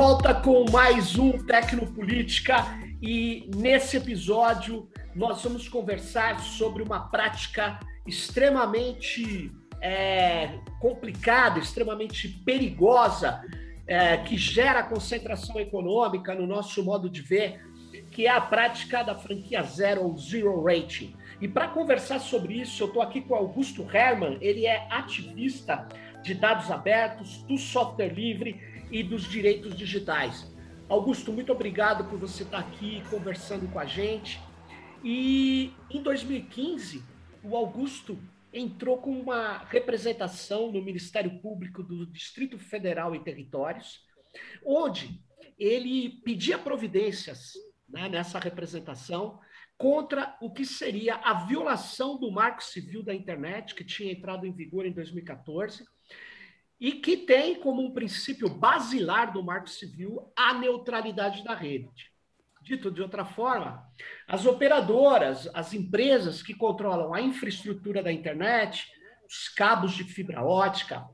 [0.00, 2.64] volta com mais um Tecnopolítica
[3.02, 13.42] e nesse episódio nós vamos conversar sobre uma prática extremamente é, complicada, extremamente perigosa,
[13.86, 17.60] é, que gera concentração econômica no nosso modo de ver,
[18.10, 21.14] que é a prática da franquia zero ou zero rating.
[21.42, 25.86] E para conversar sobre isso, eu estou aqui com Augusto Herman, ele é ativista
[26.22, 30.50] de dados abertos, do software livre e dos direitos digitais.
[30.88, 34.40] Augusto, muito obrigado por você estar aqui conversando com a gente.
[35.04, 37.02] E em 2015,
[37.42, 38.18] o Augusto
[38.52, 44.00] entrou com uma representação no Ministério Público do Distrito Federal e Territórios,
[44.64, 45.22] onde
[45.58, 47.52] ele pedia providências
[47.88, 49.38] né, nessa representação
[49.78, 54.52] contra o que seria a violação do Marco Civil da Internet, que tinha entrado em
[54.52, 55.84] vigor em 2014,
[56.80, 62.10] e que tem como um princípio basilar do Marco Civil a neutralidade da rede.
[62.62, 63.84] Dito de outra forma,
[64.26, 68.86] as operadoras, as empresas que controlam a infraestrutura da internet,
[69.28, 71.04] os cabos de fibra ótica,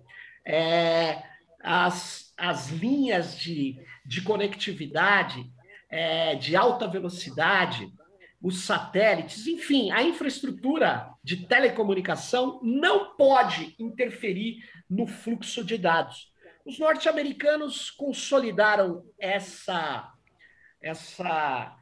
[0.46, 1.22] é,
[1.60, 5.50] as, as linhas de, de conectividade
[5.90, 7.92] é, de alta velocidade,
[8.40, 16.32] os satélites, enfim, a infraestrutura de telecomunicação não pode interferir no fluxo de dados.
[16.64, 20.08] Os norte-americanos consolidaram essa,
[20.80, 21.76] essa,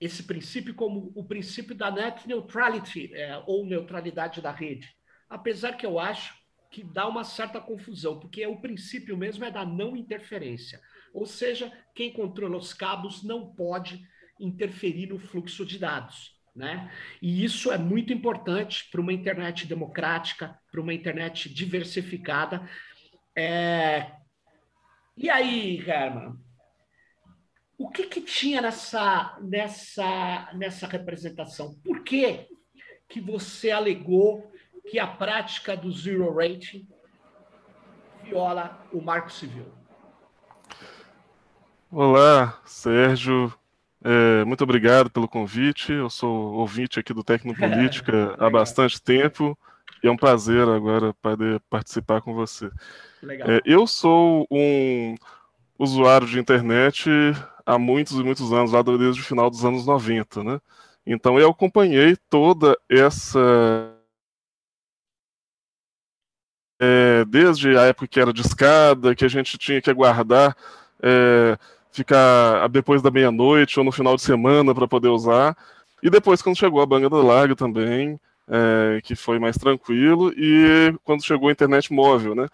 [0.00, 4.88] esse princípio como o princípio da net neutrality, é, ou neutralidade da rede.
[5.28, 6.36] Apesar que eu acho
[6.70, 10.80] que dá uma certa confusão, porque o princípio mesmo é da não interferência.
[11.12, 14.00] Ou seja, quem controla os cabos não pode
[14.38, 16.35] interferir no fluxo de dados.
[16.56, 16.90] Né?
[17.20, 22.66] E isso é muito importante para uma internet democrática, para uma internet diversificada.
[23.36, 24.10] É...
[25.14, 26.34] E aí, Herman,
[27.76, 31.74] o que, que tinha nessa, nessa, nessa representação?
[31.84, 32.48] Por que,
[33.06, 34.50] que você alegou
[34.88, 36.88] que a prática do zero rating
[38.24, 39.70] viola o marco civil?
[41.90, 43.52] Olá, Sérgio.
[44.08, 45.92] É, muito obrigado pelo convite.
[45.92, 49.58] Eu sou ouvinte aqui do Tecnopolítica há bastante tempo
[50.00, 52.70] e é um prazer agora poder participar com você.
[53.24, 55.16] É, eu sou um
[55.76, 57.10] usuário de internet
[57.66, 60.60] há muitos e muitos anos, lá desde o final dos anos 90, né?
[61.04, 63.92] Então eu acompanhei toda essa
[66.80, 70.56] é, desde a época que era de escada, que a gente tinha que aguardar
[71.02, 71.58] é,
[71.96, 75.56] ficar depois da meia-noite ou no final de semana para poder usar.
[76.02, 81.24] E depois, quando chegou a banda larga também, é, que foi mais tranquilo, e quando
[81.24, 82.46] chegou a internet móvel, né?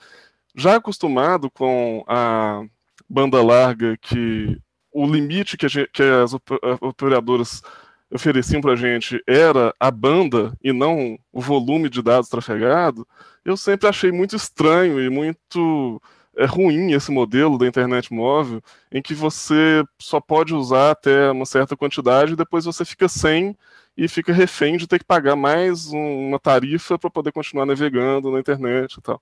[0.54, 2.62] Já acostumado com a
[3.08, 4.58] banda larga, que
[4.92, 6.32] o limite que, gente, que as
[6.80, 7.62] operadoras
[8.10, 13.06] ofereciam para a gente era a banda e não o volume de dados trafegado,
[13.44, 16.00] eu sempre achei muito estranho e muito
[16.36, 21.46] é ruim esse modelo da internet móvel, em que você só pode usar até uma
[21.46, 23.56] certa quantidade e depois você fica sem
[23.96, 28.30] e fica refém de ter que pagar mais um, uma tarifa para poder continuar navegando
[28.30, 29.20] na internet e tal.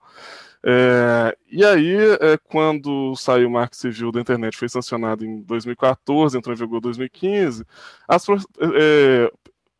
[0.63, 6.37] É, e aí, é, quando saiu o Marco Civil da Internet, foi sancionado em 2014,
[6.37, 7.65] entrou em vigor em 2015,
[8.07, 9.33] as, é,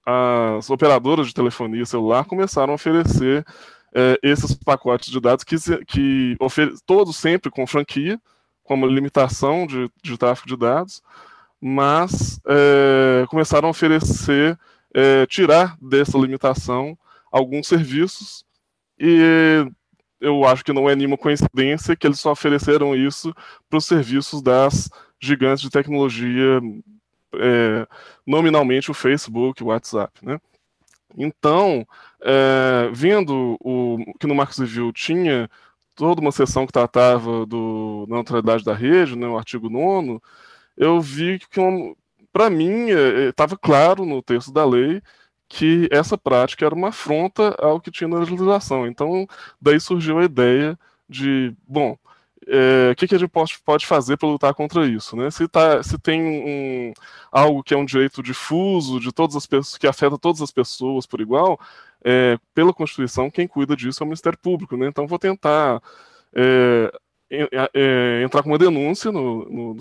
[0.05, 3.45] as operadoras de telefonia celular começaram a oferecer
[3.95, 5.57] é, esses pacotes de dados que,
[5.87, 6.37] que
[6.87, 8.21] todos sempre com franquia,
[8.65, 11.03] como limitação de, de tráfego de dados,
[11.61, 14.59] mas é, começaram a oferecer,
[14.95, 16.97] é, tirar dessa limitação
[17.31, 18.45] alguns serviços,
[18.99, 19.67] e
[20.21, 23.35] eu acho que não é nenhuma coincidência que eles só ofereceram isso
[23.69, 26.61] para os serviços das gigantes de tecnologia,
[27.35, 27.87] é,
[28.27, 30.41] nominalmente o Facebook, o WhatsApp, né?
[31.17, 31.87] Então,
[32.23, 35.51] é, vendo o, que no Marco Civil tinha
[35.95, 40.21] toda uma seção que tratava do, da neutralidade da rede, né, o artigo 9
[40.77, 41.61] eu vi que,
[42.33, 42.89] para mim,
[43.29, 45.03] estava é, claro no texto da lei
[45.49, 48.87] que essa prática era uma afronta ao que tinha na legislação.
[48.87, 49.27] Então,
[49.61, 50.79] daí surgiu a ideia
[51.09, 51.99] de, bom,
[52.47, 55.15] é, que, que, a gente pode, fazer para lutar contra isso?
[55.15, 55.31] Né?
[55.31, 56.93] Se, tá, se tem um,
[57.31, 61.07] algo que é um direito difuso de todas as pessoas, que afeta todas as pessoas
[61.07, 61.61] por igual,
[62.03, 64.77] é, pela Constituição, quem cuida disso é o Ministério Público.
[64.77, 64.87] Né?
[64.87, 65.83] Então, vou tentar
[66.35, 66.91] é,
[67.75, 69.77] é entrar com uma denúncia no, no,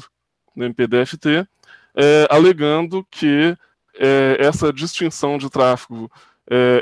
[0.55, 1.47] no MPDFT,
[1.95, 3.55] é, alegando que
[3.97, 6.11] é, essa distinção de tráfego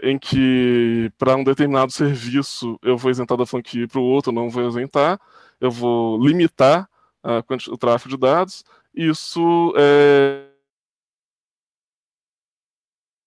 [0.02, 4.32] em que para um determinado serviço eu vou isentar da franquia e para o outro
[4.32, 5.20] não vou isentar,
[5.60, 6.88] eu vou limitar
[7.70, 8.64] o tráfego de dados.
[8.94, 10.46] Isso é.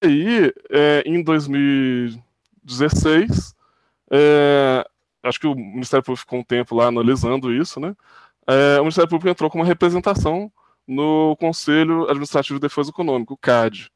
[0.03, 3.55] Aí, é, em 2016,
[4.11, 4.83] é,
[5.23, 7.95] acho que o Ministério Público ficou um tempo lá analisando isso, né?
[8.47, 10.51] É, o Ministério Público entrou com uma representação
[10.87, 13.91] no Conselho Administrativo de Defesa Econômica, o CAD.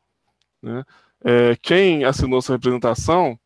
[0.63, 0.85] Né?
[1.25, 3.39] É, quem assinou essa representação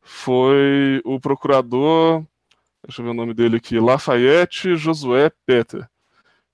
[0.00, 2.24] foi o procurador,
[2.86, 5.88] deixa eu ver o nome dele aqui, Lafayette Josué Peter.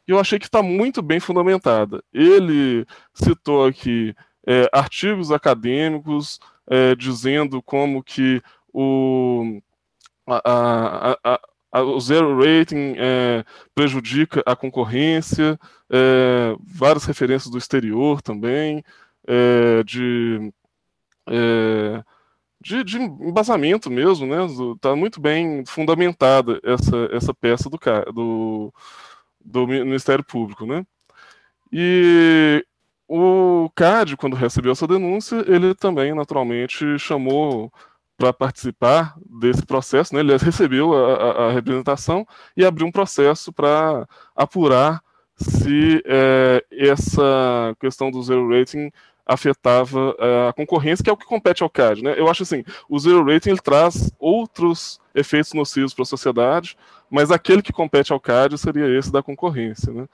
[0.07, 2.03] E eu achei que está muito bem fundamentada.
[2.13, 4.15] Ele citou aqui
[4.47, 8.43] é, artigos acadêmicos é, dizendo como que
[8.73, 9.61] o,
[10.27, 11.41] a, a,
[11.73, 13.45] a, o zero rating é,
[13.75, 15.59] prejudica a concorrência,
[15.91, 18.85] é, várias referências do exterior também,
[19.27, 20.53] é, de
[21.29, 22.03] é,
[22.61, 24.37] de, de embasamento mesmo, né?
[24.75, 27.79] Está muito bem fundamentada essa, essa peça do,
[28.13, 28.75] do,
[29.45, 30.85] do Ministério Público, né?
[31.73, 32.65] E
[33.09, 37.73] o CAD, quando recebeu essa denúncia, ele também, naturalmente, chamou
[38.17, 40.21] para participar desse processo, né?
[40.21, 44.07] ele recebeu a, a, a representação e abriu um processo para
[44.37, 45.01] apurar
[45.35, 48.91] se é, essa questão do zero rating
[49.31, 52.03] afetava uh, a concorrência, que é o que compete ao CAD.
[52.03, 52.15] Né?
[52.19, 56.77] Eu acho assim, o zero rating ele traz outros efeitos nocivos para a sociedade,
[57.09, 59.93] mas aquele que compete ao CAD seria esse da concorrência.
[59.93, 60.09] Né?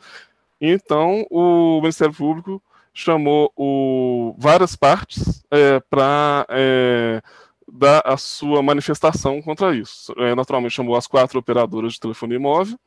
[0.60, 7.22] Então, o Ministério Público chamou o, várias partes é, para é,
[7.66, 10.12] dar a sua manifestação contra isso.
[10.18, 12.78] É, naturalmente, chamou as quatro operadoras de telefonia móvel,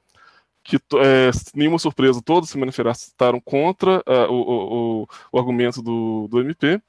[0.64, 6.40] que, é, nenhuma surpresa, todos se manifestaram contra uh, o, o, o, argumento do, do
[6.42, 6.82] MP,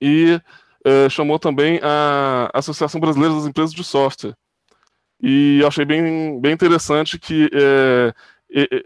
[0.00, 0.40] e
[0.86, 4.36] uh, chamou também a Associação Brasileira das Empresas de Software.
[5.20, 8.82] E achei bem, bem interessante que uh,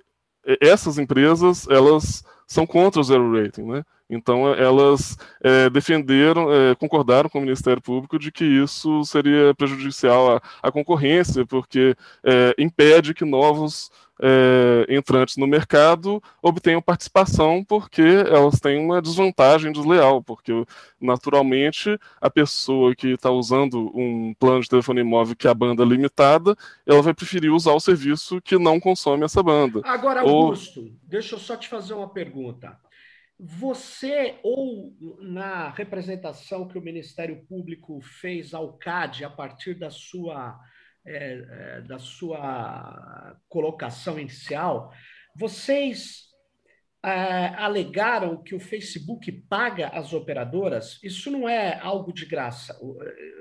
[0.61, 3.85] essas empresas, elas são contra o zero rating, né?
[4.09, 10.37] Então, elas é, defenderam, é, concordaram com o Ministério Público de que isso seria prejudicial
[10.37, 18.03] à, à concorrência, porque é, impede que novos é, entrantes no mercado obtenham participação, porque
[18.03, 20.65] elas têm uma desvantagem desleal, porque
[21.01, 25.85] naturalmente a pessoa que está usando um plano de telefone móvel que é a banda
[25.85, 26.57] limitada,
[26.87, 29.83] ela vai preferir usar o serviço que não consome essa banda.
[29.85, 30.91] Agora, Augusto, Ou...
[31.03, 32.77] deixa eu só te fazer uma pergunta.
[33.39, 40.59] Você, ou na representação que o Ministério Público fez ao CAD a partir da sua,
[41.05, 44.91] é, é, da sua colocação inicial,
[45.35, 46.27] vocês
[47.05, 50.99] é, alegaram que o Facebook paga as operadoras?
[51.03, 52.75] Isso não é algo de graça.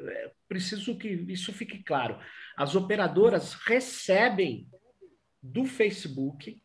[0.09, 2.19] É, preciso que isso fique claro.
[2.57, 4.67] As operadoras recebem
[5.41, 6.61] do Facebook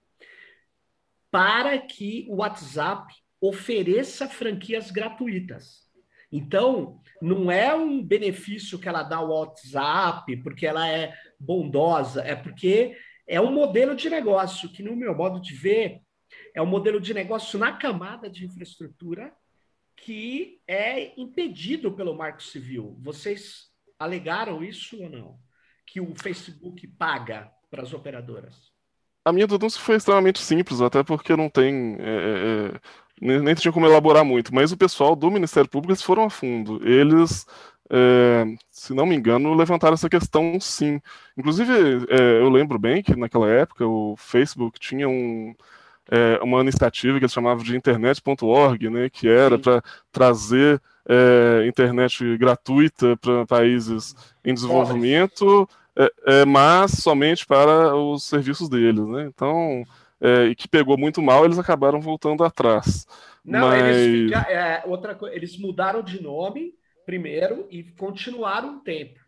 [1.30, 5.88] para que o WhatsApp ofereça franquias gratuitas.
[6.32, 12.36] Então, não é um benefício que ela dá ao WhatsApp porque ela é bondosa, é
[12.36, 12.96] porque
[13.26, 16.00] é um modelo de negócio que, no meu modo de ver,
[16.54, 19.32] é um modelo de negócio na camada de infraestrutura
[19.96, 22.96] que é impedido pelo Marco Civil.
[23.00, 25.38] Vocês alegaram isso ou não?
[25.86, 28.72] Que o Facebook paga para as operadoras?
[29.24, 31.96] A minha denúncia foi extremamente simples, até porque não tem.
[32.00, 32.80] É, é, é
[33.20, 36.80] nem, tinha como elaborar muito, mas o pessoal do Ministério Público eles foram a fundo.
[36.88, 37.46] Eles,
[37.90, 41.00] é, se não me engano, levantaram essa questão sim.
[41.36, 41.72] Inclusive,
[42.08, 45.54] é, eu lembro bem que naquela época o Facebook tinha um,
[46.10, 52.36] é, uma iniciativa que eles chamavam de internet.org, né, que era para trazer é, internet
[52.36, 59.06] gratuita para países em desenvolvimento, é, é, mas somente para os serviços deles.
[59.06, 59.26] Né?
[59.26, 59.84] Então
[60.20, 63.06] é, e que pegou muito mal, eles acabaram voltando atrás.
[63.44, 63.96] Não, Mas...
[63.96, 66.74] eles, fica, é, outra eles mudaram de nome
[67.06, 69.18] primeiro e continuaram um tempo.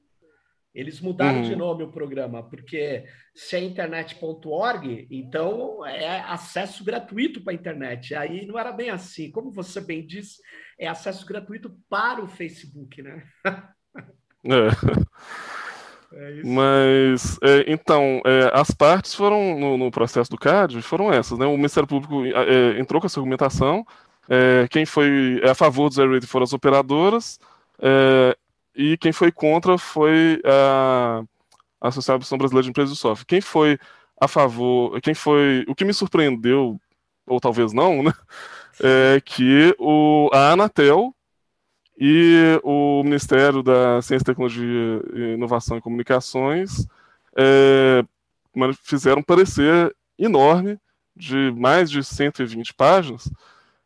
[0.75, 1.43] Eles mudaram uhum.
[1.43, 8.15] de nome o programa, porque se é internet.org, então é acesso gratuito para a internet.
[8.15, 9.31] Aí não era bem assim.
[9.31, 10.41] Como você bem disse,
[10.79, 13.23] é acesso gratuito para o Facebook, né?
[13.45, 14.69] é.
[16.15, 21.39] É Mas, é, então, é, as partes foram, no, no, processo do CAD, foram essas,
[21.39, 21.47] né?
[21.47, 23.87] O Ministério Público é, entrou com essa argumentação,
[24.29, 27.41] é, quem foi a favor do zero rating foram as operadoras,
[27.81, 28.37] é,
[28.75, 31.23] e quem foi contra foi a,
[31.81, 33.27] a Associação Brasileira de Empresas de Software.
[33.27, 33.79] Quem foi
[34.21, 36.81] a favor, quem foi, o que me surpreendeu,
[37.27, 38.13] ou talvez não, né?
[38.83, 41.15] É que o, a Anatel
[41.99, 45.03] e o Ministério da Ciência, Tecnologia,
[45.35, 46.87] Inovação e Comunicações
[47.37, 48.05] é,
[48.83, 50.79] fizeram parecer enorme
[51.15, 53.31] de mais de 120 páginas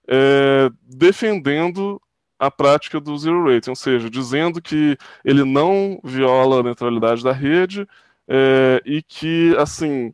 [0.09, 2.01] é, defendendo
[2.39, 7.33] a prática do zero rating, ou seja, dizendo que ele não viola a neutralidade da
[7.33, 7.89] rede
[8.29, 10.13] é, e que, assim,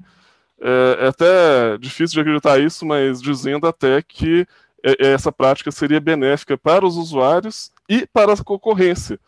[0.60, 4.46] é, é, até difícil de acreditar isso, mas dizendo até que
[4.98, 9.18] essa prática seria benéfica para os usuários e para a concorrência.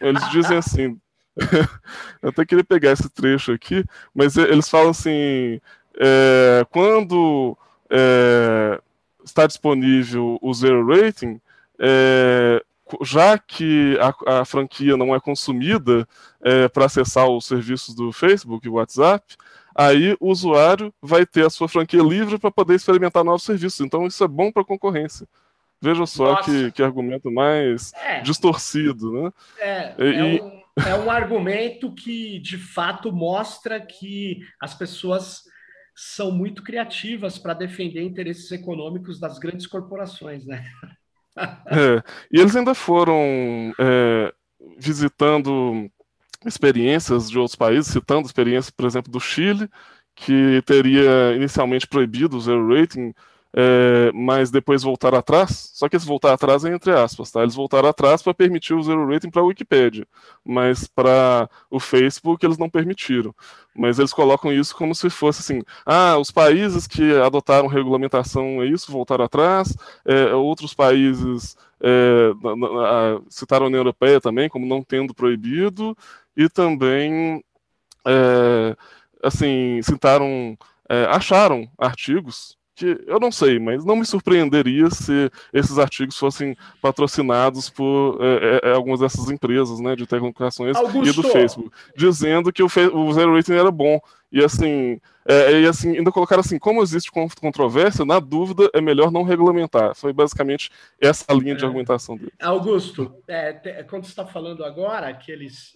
[0.00, 1.00] Eles dizem assim,
[2.22, 5.60] eu até queria pegar esse trecho aqui, mas eles falam assim,
[5.98, 7.56] é, quando
[7.88, 8.80] é,
[9.24, 11.40] está disponível o zero rating,
[11.78, 12.62] é,
[13.02, 16.06] já que a, a, franquia não é consumida
[16.40, 19.36] é, para acessar os serviços do Facebook e WhatsApp,
[19.80, 23.80] aí o usuário vai ter a sua franquia livre para poder experimentar novos serviços.
[23.80, 25.26] Então isso é bom para a concorrência.
[25.80, 28.20] Veja só que, que argumento mais é.
[28.20, 29.32] distorcido, né?
[29.58, 35.44] É, e, é, um, é um argumento que de fato mostra que as pessoas
[35.96, 40.64] são muito criativas para defender interesses econômicos das grandes corporações, né?
[41.66, 44.32] É, e eles ainda foram é,
[44.76, 45.90] visitando
[46.46, 49.68] experiências de outros países, citando experiências, por exemplo, do Chile,
[50.14, 53.12] que teria inicialmente proibido o zero rating
[53.52, 55.70] é, mas depois voltaram atrás.
[55.74, 57.42] Só que esse voltar atrás é entre aspas, tá?
[57.42, 60.06] Eles voltaram atrás para permitir o zero rating para a Wikipedia,
[60.44, 63.34] mas para o Facebook eles não permitiram.
[63.76, 68.66] Mas eles colocam isso como se fosse assim: ah, os países que adotaram regulamentação é
[68.66, 74.66] isso, voltaram atrás, é, outros países é, na, na, citaram a União Europeia também como
[74.66, 75.96] não tendo proibido,
[76.36, 77.42] e também
[78.06, 78.76] é,
[79.22, 80.56] assim citaram,
[80.88, 86.56] é, acharam artigos que eu não sei, mas não me surpreenderia se esses artigos fossem
[86.80, 91.06] patrocinados por é, é, é algumas dessas empresas, né, de telecomunicações Augusto.
[91.06, 94.00] e do Facebook, dizendo que o, o zero rating era bom.
[94.32, 99.10] E assim, é, e assim, ainda colocaram assim, como existe controvérsia, na dúvida é melhor
[99.10, 99.94] não regulamentar.
[99.94, 100.70] Foi basicamente
[101.00, 101.66] essa linha de é.
[101.66, 102.32] argumentação dele.
[102.40, 105.74] Augusto, é, quando você está falando agora que eles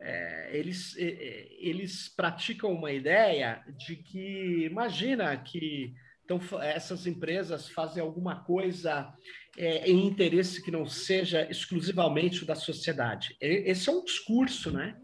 [0.00, 5.94] é, é, eles, eles praticam uma ideia de que, imagina que
[6.24, 9.12] então, essas empresas fazem alguma coisa
[9.56, 13.36] é, em interesse que não seja exclusivamente o da sociedade.
[13.40, 14.96] Esse é um discurso, né?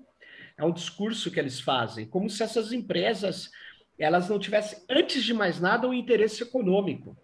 [0.57, 3.51] É um discurso que eles fazem, como se essas empresas
[3.99, 7.17] elas não tivessem, antes de mais nada, um interesse econômico,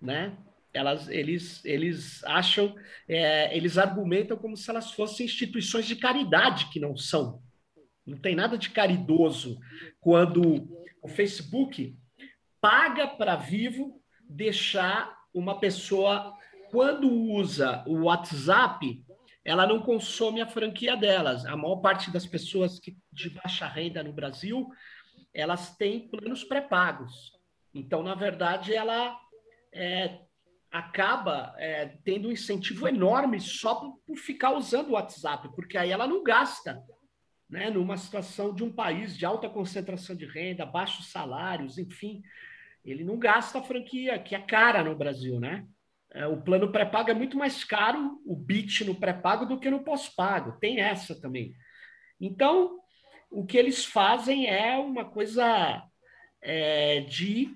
[0.00, 0.36] né?
[0.72, 2.74] Elas, eles, eles acham,
[3.08, 7.42] é, eles argumentam como se elas fossem instituições de caridade, que não são.
[8.06, 9.60] Não tem nada de caridoso
[10.00, 10.68] quando
[11.02, 11.96] o Facebook
[12.60, 16.34] paga para vivo deixar uma pessoa,
[16.70, 19.04] quando usa o WhatsApp,
[19.44, 21.44] ela não consome a franquia delas.
[21.44, 24.68] A maior parte das pessoas que, de baixa renda no Brasil,
[25.34, 27.32] elas têm planos pré-pagos.
[27.74, 29.18] Então, na verdade, ela
[29.72, 30.20] é,
[30.72, 35.90] acaba é, tendo um incentivo enorme só por, por, ficar usando o WhatsApp, porque aí
[35.90, 36.82] ela não gasta.
[37.50, 42.22] Né, numa situação de um país de alta concentração de renda, baixos salários, enfim,
[42.82, 45.66] ele não gasta a franquia, que é cara no Brasil, né?
[46.14, 49.84] É, o plano pré-pago é muito mais caro, o bit no pré-pago, do que no
[49.84, 50.58] pós-pago.
[50.60, 51.54] Tem essa também.
[52.18, 52.78] Então,
[53.30, 55.82] o que eles fazem é uma coisa
[56.40, 57.54] é, de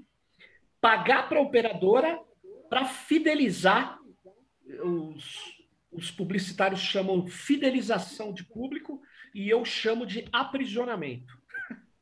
[0.79, 2.21] pagar para a operadora
[2.69, 3.99] para fidelizar,
[4.83, 5.57] os,
[5.91, 9.01] os publicitários chamam fidelização de público
[9.35, 11.39] e eu chamo de aprisionamento.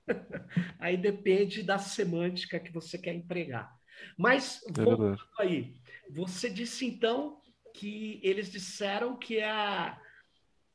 [0.79, 3.75] aí depende da semântica que você quer empregar.
[4.19, 5.75] Mas, é voltando aí,
[6.11, 7.41] você disse então
[7.75, 9.99] que eles disseram que a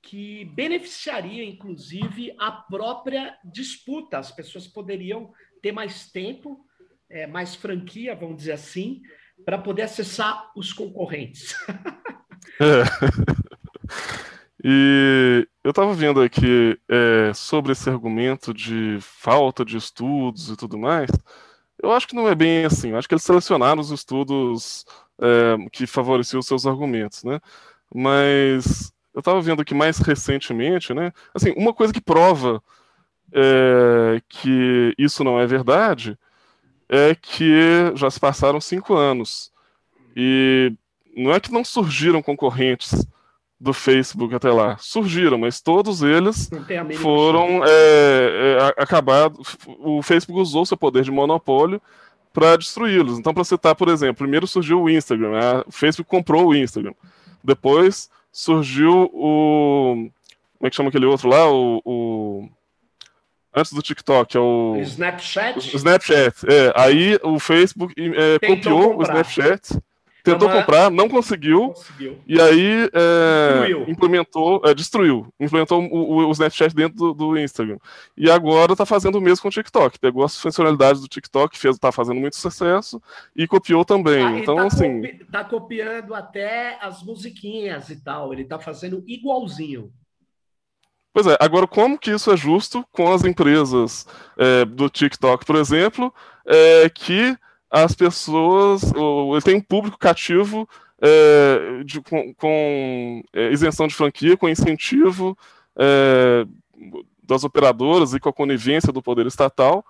[0.02, 4.18] que beneficiaria, inclusive, a própria disputa.
[4.18, 6.66] As pessoas poderiam ter mais tempo,
[7.10, 9.02] é, mais franquia, vamos dizer assim,
[9.46, 11.56] para poder acessar os concorrentes.
[12.60, 12.84] é.
[14.64, 20.78] E eu estava vendo aqui é, sobre esse argumento de falta de estudos e tudo
[20.78, 21.10] mais.
[21.82, 22.90] Eu acho que não é bem assim.
[22.90, 24.86] Eu acho que eles selecionaram os estudos
[25.22, 27.40] é, que favoreciam os seus argumentos, né?
[27.94, 31.14] Mas eu estava vendo aqui mais recentemente, né?
[31.34, 32.62] Assim, uma coisa que prova
[33.34, 36.18] é, que isso não é verdade
[36.90, 39.52] é que já se passaram cinco anos.
[40.16, 40.74] E
[41.16, 43.06] não é que não surgiram concorrentes
[43.60, 44.78] do Facebook até lá.
[44.78, 46.50] Surgiram, mas todos eles
[47.02, 49.58] foram é, é, acabados.
[49.68, 51.82] O Facebook usou seu poder de monopólio
[52.34, 53.20] para destruí-los.
[53.20, 55.32] Então, para citar, por exemplo, primeiro surgiu o Instagram.
[55.32, 55.64] Né?
[55.68, 56.94] O Facebook comprou o Instagram.
[57.44, 60.10] Depois surgiu o.
[60.58, 61.50] Como é que chama aquele outro lá?
[61.52, 61.82] O.
[61.84, 62.19] o
[63.56, 64.78] antes do TikTok, é o.
[64.82, 65.58] Snapchat?
[65.58, 66.74] O Snapchat, é.
[66.76, 69.16] Aí o Facebook é, copiou comprar.
[69.16, 69.82] o Snapchat
[70.24, 72.20] Tentou comprar, não conseguiu, conseguiu.
[72.28, 75.28] E aí é, implementou, é, destruiu.
[75.40, 77.78] Implementou o, o, Snapchat dentro do, do, Instagram.
[78.18, 79.98] E agora está fazendo o mesmo com o TikTok.
[80.00, 83.02] Pegou as funcionalidades do TikTok, fez, tá fazendo muito sucesso
[83.36, 84.24] e copiou também.
[84.24, 85.02] Ah, então, tá assim.
[85.02, 88.34] Copi tá copiando até as musiquinhas e tal.
[88.34, 89.92] Ele está fazendo igualzinho.
[91.14, 94.06] Pois é, agora como que isso é justo com as empresas
[94.38, 96.14] é, do TikTok, por exemplo,
[96.46, 97.36] é, que
[97.70, 98.84] as pessoas.
[98.84, 100.68] Ele tem um público cativo
[101.02, 105.38] é, de, com, com é, isenção de franquia, com incentivo
[105.78, 106.46] é,
[107.24, 109.86] das operadoras e com a conivência do poder estatal,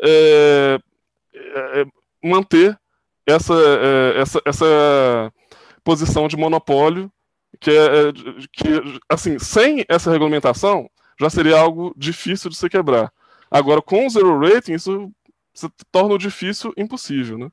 [0.00, 0.80] é,
[2.22, 2.78] manter
[3.26, 3.54] essa,
[4.16, 5.32] essa, essa
[5.82, 7.10] posição de monopólio
[7.60, 8.12] que, é,
[8.52, 10.88] que, assim, sem essa regulamentação,
[11.20, 13.12] já seria algo difícil de se quebrar.
[13.50, 15.12] Agora, com o zero rating, isso
[15.52, 17.50] se torna o difícil impossível, né?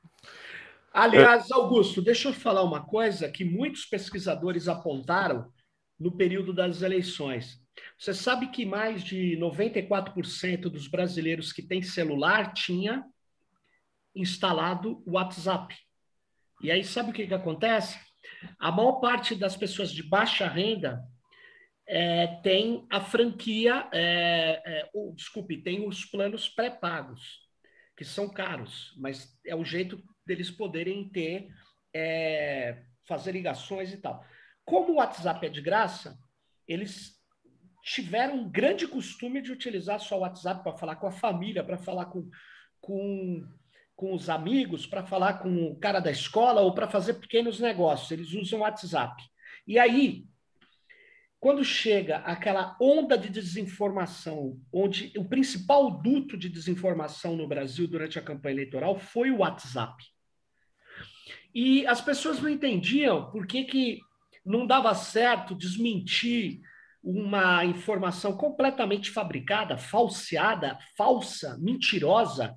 [0.92, 5.50] Aliás, Augusto, deixa eu falar uma coisa que muitos pesquisadores apontaram
[5.98, 7.62] no período das eleições.
[7.98, 13.04] Você sabe que mais de 94% dos brasileiros que têm celular tinha
[14.14, 15.74] instalado o WhatsApp.
[16.60, 17.98] E aí, sabe o que, que acontece?
[18.58, 21.02] A maior parte das pessoas de baixa renda
[21.86, 27.40] é, tem a franquia, é, é, ou, desculpe, tem os planos pré-pagos
[27.96, 31.48] que são caros, mas é o jeito deles poderem ter,
[31.94, 34.24] é, fazer ligações e tal.
[34.64, 36.18] Como o WhatsApp é de graça,
[36.66, 37.20] eles
[37.82, 41.76] tiveram um grande costume de utilizar só o WhatsApp para falar com a família, para
[41.76, 42.30] falar com,
[42.80, 43.44] com,
[44.02, 48.10] com os amigos, para falar com o cara da escola ou para fazer pequenos negócios.
[48.10, 49.22] Eles usam WhatsApp.
[49.64, 50.26] E aí,
[51.38, 58.18] quando chega aquela onda de desinformação, onde o principal duto de desinformação no Brasil durante
[58.18, 59.94] a campanha eleitoral foi o WhatsApp.
[61.54, 64.00] E as pessoas não entendiam por que, que
[64.44, 66.60] não dava certo desmentir
[67.00, 72.56] uma informação completamente fabricada, falseada, falsa, mentirosa,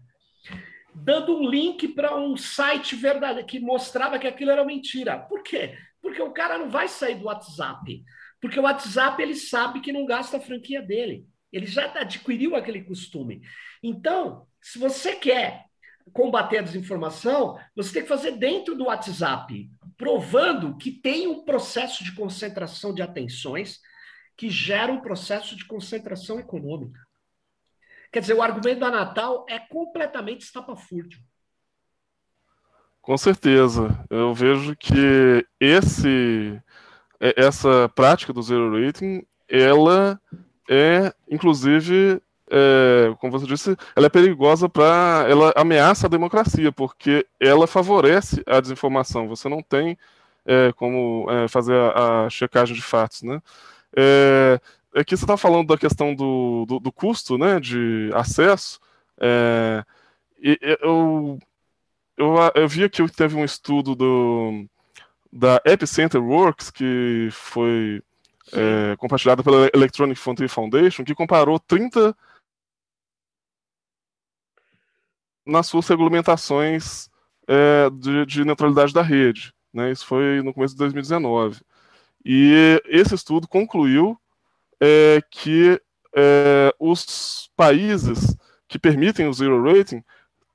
[0.95, 5.19] dando um link para um site verdadeiro que mostrava que aquilo era mentira.
[5.19, 5.77] Por quê?
[6.01, 8.03] Porque o cara não vai sair do WhatsApp.
[8.39, 11.25] Porque o WhatsApp ele sabe que não gasta a franquia dele.
[11.51, 13.41] Ele já adquiriu aquele costume.
[13.83, 15.65] Então, se você quer
[16.13, 22.03] combater a desinformação, você tem que fazer dentro do WhatsApp, provando que tem um processo
[22.03, 23.79] de concentração de atenções
[24.37, 27.04] que gera um processo de concentração econômica.
[28.15, 31.19] Quer dizer, o argumento da Natal é completamente estapafúrdio.
[33.01, 33.89] Com certeza.
[34.09, 36.57] Eu vejo que esse
[37.19, 40.17] é, essa prática do zero rating, ela
[40.69, 47.27] é, inclusive, é, como você disse, ela é perigosa para, ela ameaça a democracia, porque
[47.37, 49.27] ela favorece a desinformação.
[49.27, 49.97] Você não tem
[50.45, 53.41] é, como é, fazer a, a, checagem de fatos, né?
[54.95, 58.79] É, aqui você está falando da questão do, do, do, custo, né, de acesso.
[59.19, 59.83] É,
[60.41, 61.37] e, eu,
[62.17, 64.65] eu, eu vi aqui que teve um estudo do
[65.31, 68.01] da Epicenter Works, que foi
[68.53, 72.15] é, compartilhada pela Electronic Frontier Foundation, que comparou 30
[75.45, 77.09] nas suas regulamentações
[77.47, 79.53] é, de, de, neutralidade da rede.
[79.73, 79.91] Né?
[79.91, 81.61] Isso foi no começo de 2019.
[82.23, 84.17] E esse estudo concluiu
[84.81, 85.81] é, que
[86.15, 88.35] é, os países
[88.67, 90.03] que permitem o zero rating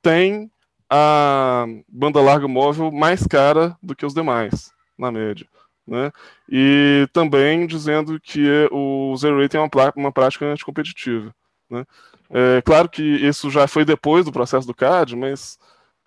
[0.03, 0.51] têm
[0.89, 5.47] a banda larga móvel mais cara do que os demais, na média.
[5.87, 6.11] Né?
[6.49, 11.35] E também dizendo que o zero rating é uma, uma prática anticompetitiva.
[11.69, 11.85] Né?
[12.31, 15.59] É claro que isso já foi depois do processo do CAD, mas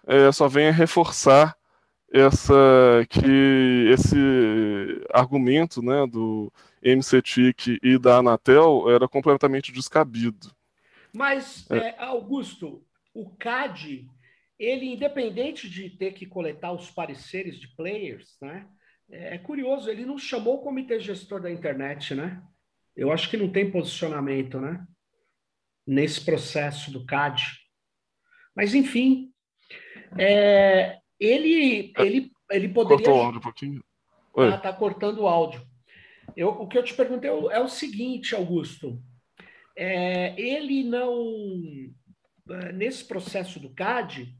[0.07, 1.55] é, só vem a reforçar
[2.11, 2.53] essa
[3.09, 4.17] que esse
[5.11, 6.51] argumento né, do
[6.83, 10.51] MCTIC e da Anatel era completamente descabido.
[11.13, 11.77] Mas, é.
[11.77, 14.07] É, Augusto, o CAD
[14.57, 18.67] ele, independente de ter que coletar os pareceres de players, né?
[19.09, 22.41] É curioso, ele não chamou o comitê gestor da internet, né?
[22.95, 24.85] Eu acho que não tem posicionamento, né?
[25.85, 27.43] Nesse processo do CAD.
[28.55, 29.31] Mas, enfim,
[30.17, 33.03] é, ele, ele, ele poderia.
[33.03, 33.83] Cortou o áudio um pouquinho.
[34.35, 34.49] Oi.
[34.49, 35.61] Ah, tá cortando o áudio.
[36.35, 39.01] Eu, o que eu te perguntei é o seguinte, Augusto.
[39.75, 41.15] É, ele não.
[42.73, 44.35] Nesse processo do CAD,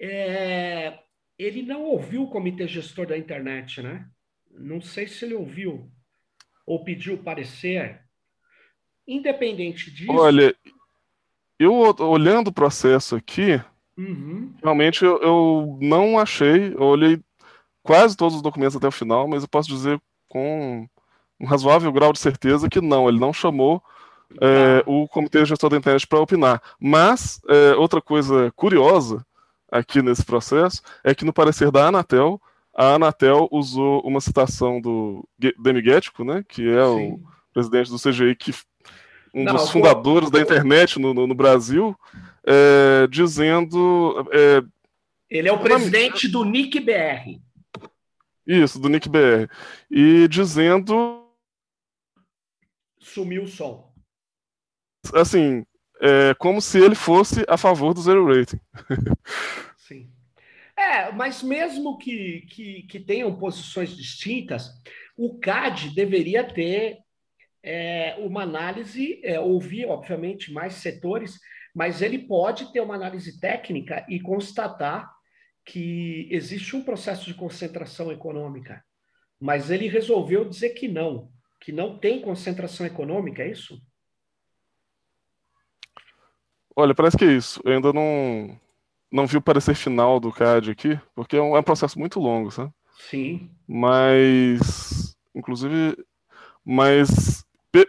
[0.00, 0.98] é,
[1.38, 4.06] ele não ouviu o comitê gestor da internet, né?
[4.50, 5.90] Não sei se ele ouviu
[6.66, 8.00] ou pediu parecer.
[9.06, 10.12] Independente disso.
[10.12, 10.54] Olha,
[11.58, 13.60] eu olhando o processo aqui,
[13.96, 14.54] uhum.
[14.62, 17.20] realmente eu, eu, não achei, eu olhei
[17.82, 20.88] quase todos os documentos até o final, mas eu posso dizer com
[21.42, 23.82] um razoável grau de certeza que não, ele não chamou
[24.40, 26.62] é, o Comitê Gestor da Internet para opinar.
[26.78, 29.26] Mas, é, outra coisa curiosa
[29.70, 32.40] aqui nesse processo é que no parecer da Anatel,
[32.74, 35.26] a Anatel usou uma citação do
[35.58, 37.12] Demi Guetico, né, que é Sim.
[37.12, 38.54] o presidente do CGI, que
[39.34, 40.36] um não, dos fundadores pô...
[40.36, 41.96] da internet no, no, no Brasil,
[42.46, 44.28] é, dizendo.
[44.30, 44.62] É,
[45.30, 47.40] Ele é o presidente do NIC BR.
[48.46, 49.48] Isso, do NIC BR.
[49.90, 51.21] E dizendo.
[53.02, 53.92] Sumiu o som.
[55.12, 55.66] Assim,
[56.00, 58.60] é como se ele fosse a favor do zero rating.
[59.76, 60.10] Sim.
[60.76, 64.70] É, mas mesmo que, que, que tenham posições distintas,
[65.16, 66.98] o CAD deveria ter
[67.62, 71.38] é, uma análise, é, ouvir, obviamente, mais setores,
[71.74, 75.10] mas ele pode ter uma análise técnica e constatar
[75.64, 78.82] que existe um processo de concentração econômica,
[79.40, 81.30] mas ele resolveu dizer que não,
[81.62, 83.80] que não tem concentração econômica, é isso?
[86.74, 87.60] Olha, parece que é isso.
[87.64, 88.58] Eu ainda não,
[89.10, 92.18] não vi o parecer final do CAD aqui, porque é um, é um processo muito
[92.18, 92.72] longo, sabe?
[92.98, 93.48] Sim.
[93.68, 95.96] Mas, inclusive,
[96.64, 97.44] mas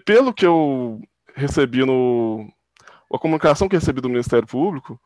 [0.06, 1.02] pelo que eu
[1.36, 2.48] recebi no.
[3.12, 5.00] A comunicação que recebi do Ministério Público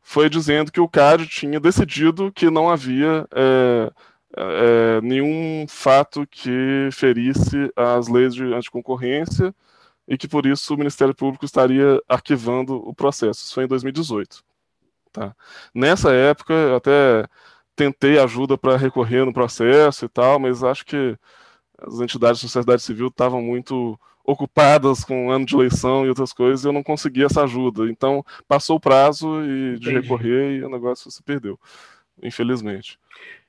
[0.00, 3.92] foi dizendo que o CAD tinha decidido que não havia é,
[4.36, 9.54] é, nenhum fato que ferisse as leis de anticoncorrência
[10.06, 13.44] e que por isso o Ministério Público estaria arquivando o processo.
[13.44, 14.42] Isso foi em 2018.
[15.12, 15.34] Tá?
[15.74, 17.26] Nessa época, eu até
[17.76, 21.16] tentei ajuda para recorrer no processo e tal, mas acho que
[21.78, 26.64] as entidades da sociedade civil estavam muito ocupadas com ano de eleição e outras coisas,
[26.64, 27.90] e eu não consegui essa ajuda.
[27.90, 31.58] Então, passou o prazo e, de recorrer e o negócio se perdeu,
[32.22, 32.98] infelizmente.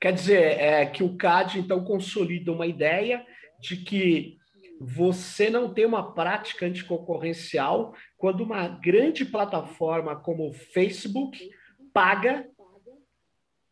[0.00, 3.24] Quer dizer, é que o CAD, então, consolida uma ideia
[3.60, 4.38] de que
[4.78, 11.50] você não tem uma prática anticoncorrencial quando uma grande plataforma como o Facebook
[11.92, 12.46] paga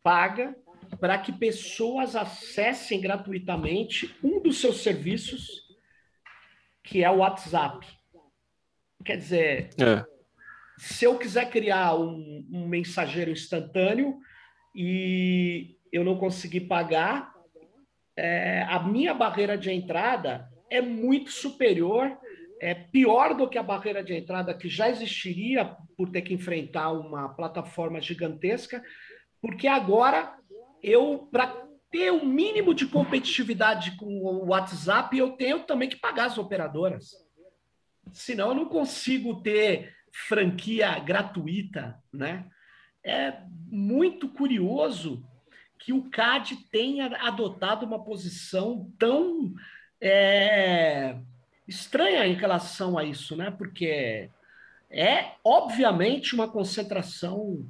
[0.01, 0.55] paga
[0.99, 5.65] para que pessoas acessem gratuitamente um dos seus serviços
[6.83, 7.87] que é o WhatsApp.
[9.03, 10.05] Quer dizer, é.
[10.77, 14.19] se eu quiser criar um, um mensageiro instantâneo
[14.75, 17.33] e eu não conseguir pagar,
[18.17, 22.17] é, a minha barreira de entrada é muito superior,
[22.59, 26.91] é pior do que a barreira de entrada que já existiria por ter que enfrentar
[26.91, 28.83] uma plataforma gigantesca,
[29.41, 30.35] porque agora
[30.81, 31.47] eu, para
[31.91, 36.37] ter o um mínimo de competitividade com o WhatsApp, eu tenho também que pagar as
[36.37, 37.11] operadoras.
[38.11, 42.49] Senão eu não consigo ter franquia gratuita, né?
[43.05, 43.37] É
[43.67, 45.23] muito curioso
[45.77, 49.53] que o CAD tenha adotado uma posição tão
[50.01, 51.15] é,
[51.67, 53.51] estranha em relação a isso, né?
[53.51, 54.29] Porque
[54.89, 57.69] é obviamente uma concentração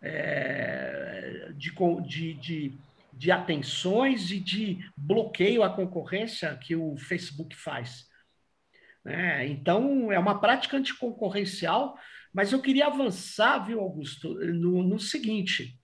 [0.00, 1.72] é, de,
[2.06, 2.78] de, de
[3.16, 8.06] de atenções e de bloqueio à concorrência que o Facebook faz.
[9.06, 11.96] É, então, é uma prática anticoncorrencial,
[12.36, 15.80] mas eu queria avançar, viu, Augusto, no, no seguinte: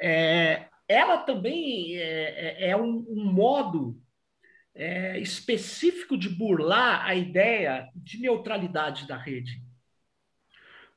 [0.00, 4.00] é, ela também é, é, é um, um, modo
[4.72, 9.60] é, específico de burlar a ideia de neutralidade da rede.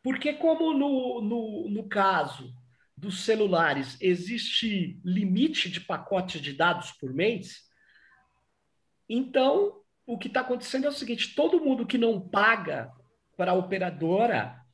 [0.04, 2.54] Porque, como no, no, no caso
[2.96, 7.64] dos celulares existe limite de pacote de dados por mês,
[9.10, 12.94] então o que está acontecendo é o seguinte: todo mundo que não paga
[13.36, 14.67] para a operadora,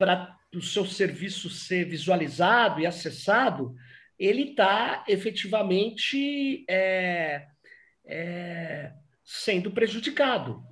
[0.00, 3.76] para o seu serviço ser visualizado e acessado,
[4.18, 7.46] ele está efetivamente é,
[8.06, 10.64] é, sendo prejudicado.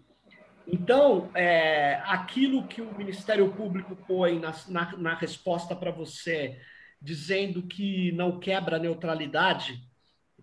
[0.67, 6.59] Então, é, aquilo que o Ministério Público põe na, na, na resposta para você
[7.01, 9.79] dizendo que não quebra a neutralidade,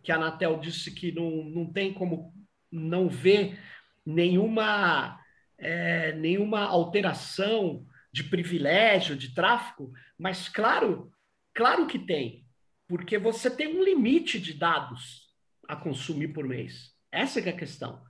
[0.04, 2.32] que a Anatel disse que não, não tem como
[2.72, 3.60] não ver
[4.06, 5.20] nenhuma,
[5.58, 7.84] é, nenhuma alteração
[8.16, 11.12] de privilégio, de tráfico, mas claro,
[11.54, 12.46] claro que tem,
[12.88, 15.34] porque você tem um limite de dados
[15.68, 16.94] a consumir por mês.
[17.12, 18.02] Essa é a questão.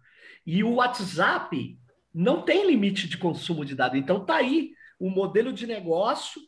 [0.46, 1.80] E o WhatsApp
[2.14, 3.98] não tem limite de consumo de dados.
[3.98, 6.40] Então tá aí o um modelo de negócio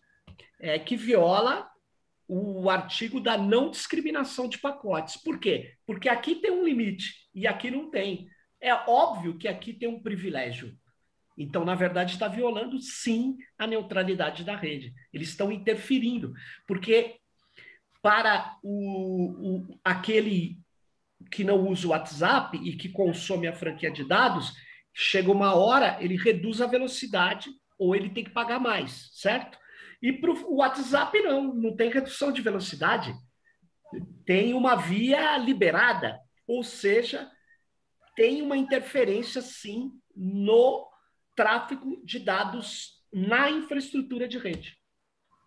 [0.60, 1.68] é, que viola
[2.28, 5.18] o artigo da não discriminação de pacotes.
[5.18, 5.74] Por quê?
[5.84, 8.30] Porque aqui tem um limite e aqui não tem.
[8.62, 10.78] É óbvio que aqui tem um privilégio.
[11.38, 14.94] Então, na verdade, está violando sim a neutralidade da rede.
[15.14, 16.34] Eles estão interferindo,
[16.66, 17.18] porque
[18.02, 20.58] para o, o, aquele
[21.32, 24.54] que não usa o WhatsApp e que consome a franquia de dados,
[24.94, 29.60] chega uma hora, ele reduz a velocidade ou ele tem que pagar mais, certo?
[30.02, 33.14] E para o WhatsApp não, não tem redução de velocidade.
[34.26, 37.30] Tem uma via liberada, ou seja,
[38.16, 40.88] tem uma interferência sim no
[41.38, 44.76] tráfego de dados na infraestrutura de rede.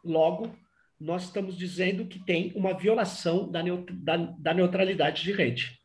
[0.02, 0.54] Logo,
[0.98, 3.60] nós estamos dizendo que tem uma violação da,
[3.92, 5.78] da, da neutralidade de rede.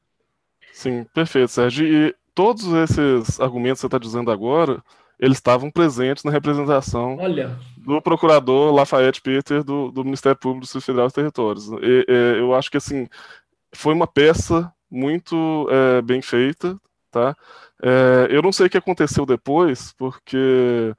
[0.71, 1.85] Sim, perfeito, Sérgio.
[1.87, 4.83] E todos esses argumentos que você está dizendo agora,
[5.19, 7.57] eles estavam presentes na representação Olha.
[7.77, 11.67] do procurador Lafayette Peter do, do Ministério Público do Distrito Federal e Territórios.
[11.69, 13.07] E, e, eu acho que assim
[13.73, 16.79] foi uma peça muito é, bem feita,
[17.15, 17.35] tá?
[17.81, 20.93] É, eu não sei o que aconteceu depois, porque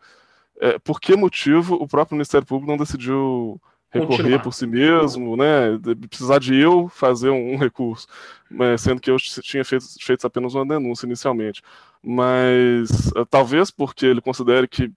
[0.61, 4.42] é, por que motivo o próprio Ministério Público não decidiu recorrer Continuar.
[4.42, 5.79] por si mesmo, né?
[6.09, 8.07] Precisar de eu fazer um, um recurso,
[8.50, 8.76] né?
[8.79, 11.62] sendo que eu tinha feito, feito apenas uma denúncia inicialmente.
[12.02, 14.90] Mas uh, talvez porque ele considere que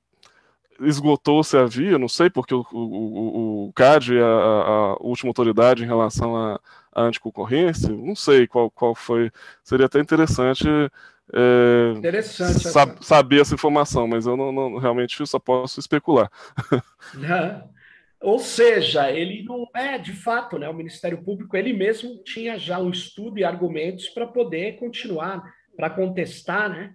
[0.82, 5.84] esgotou-se a via, não sei, porque o, o, o CAD é a, a, última autoridade
[5.84, 6.60] em relação à
[6.96, 9.32] anticoncorrência, não sei qual, qual foi.
[9.64, 10.68] Seria até interessante
[11.34, 12.68] é, Interessante.
[12.68, 16.30] Sab saber essa informação, mas eu não, não, realmente só posso especular.
[18.22, 20.68] Ou seja, ele não é de fato, né?
[20.68, 25.42] O Ministério Público ele mesmo tinha já um estudo e argumentos para poder continuar,
[25.78, 26.94] para contestar, né?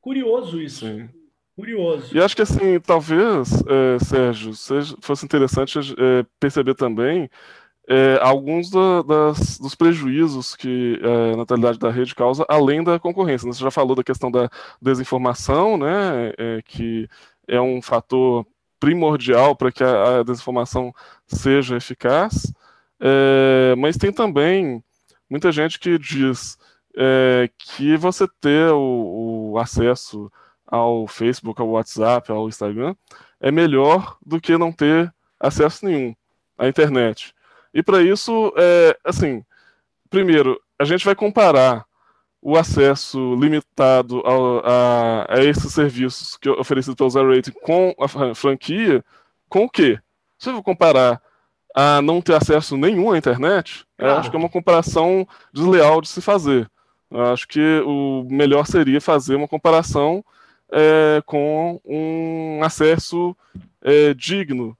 [0.00, 0.86] Curioso isso.
[0.86, 1.08] Sim.
[1.54, 2.16] Curioso.
[2.16, 7.30] E acho que assim, talvez, é, Sérgio, seja, fosse interessante é, perceber também
[7.88, 12.98] é, alguns da, das, dos prejuízos que é, a natalidade da rede causa, além da
[12.98, 13.46] concorrência.
[13.46, 14.50] Você já falou da questão da
[14.82, 17.08] desinformação, né, é, que
[17.46, 18.44] é um fator
[18.80, 20.92] primordial para que a, a, desinformação
[21.26, 22.52] seja eficaz,
[23.00, 24.82] é, mas tem também
[25.30, 26.58] muita gente que diz
[26.96, 30.30] é, que você ter o, o, acesso
[30.66, 32.96] ao Facebook, ao WhatsApp, ao Instagram,
[33.40, 36.14] é melhor do que não ter acesso nenhum
[36.58, 37.35] à internet.
[37.76, 39.44] E para isso, é, assim,
[40.08, 41.84] primeiro, a gente vai comparar
[42.40, 48.34] o acesso limitado ao, a, a, esses serviços que oferecidos pelo Zero Rating com a
[48.34, 49.04] franquia,
[49.46, 49.98] com o quê?
[50.38, 51.20] Se eu vou comparar
[51.74, 54.20] a não ter acesso nenhum à internet, claro.
[54.20, 56.70] acho que é uma comparação desleal de se fazer.
[57.10, 60.24] Acho que o melhor seria fazer uma comparação
[60.72, 63.36] é, com um acesso
[63.82, 64.74] é, digno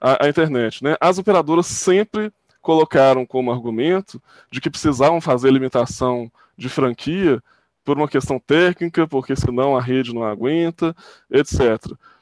[0.00, 0.82] à, à, internet.
[0.82, 0.96] Né?
[1.00, 7.42] As operadoras sempre colocaram como argumento de que precisavam fazer limitação de franquia
[7.84, 10.94] por uma questão técnica, porque senão a rede não aguenta,
[11.30, 11.80] etc.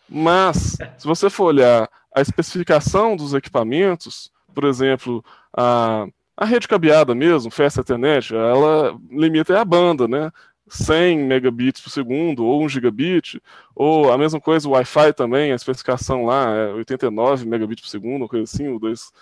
[0.08, 5.24] Mas, se você for olhar a especificação dos equipamentos, por exemplo,
[5.56, 10.32] a, a rede cabeada mesmo, Fast Ethernet, ela limita a banda, né?
[10.70, 13.40] 100 megabits por segundo, ou 1 gigabit,
[13.74, 18.22] ou a mesma coisa o Wi-Fi também, a especificação lá é 89 megabits por segundo,
[18.22, 19.12] ou coisa assim, ou dois,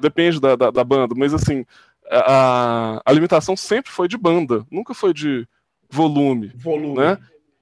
[0.00, 1.64] depende da, da, da banda, mas assim,
[2.10, 5.46] a, a limitação sempre foi de banda, nunca foi de
[5.90, 6.52] volume.
[6.54, 6.98] Volume.
[6.98, 7.18] Né?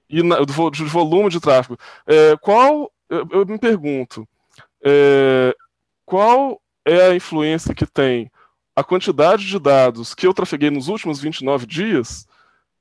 [0.09, 1.77] E na, de volume de tráfego.
[2.05, 4.27] É, qual, eu, eu, me pergunto,
[4.83, 5.55] é,
[6.05, 8.29] qual é a influência que tem
[8.75, 12.27] a quantidade de dados que eu trafeguei nos últimos 29 dias?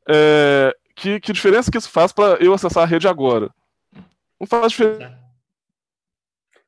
[0.08, 3.50] É, que, que diferença que isso faz para eu acessar a rede agora?
[4.38, 5.18] Não faz diferença.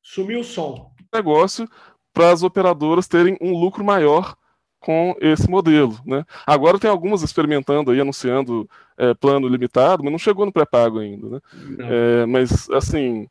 [0.03, 0.93] Sumiu o som.
[1.13, 1.69] Negócio
[2.13, 4.37] para as operadoras terem um lucro maior
[4.79, 5.99] com esse modelo.
[6.05, 6.25] Né?
[6.47, 8.69] Agora tem algumas experimentando aí, anunciando
[8.99, 11.29] é, plano limitado, mas não chegou no pré-pago ainda.
[11.29, 11.41] Né?
[11.81, 13.27] É, mas, assim,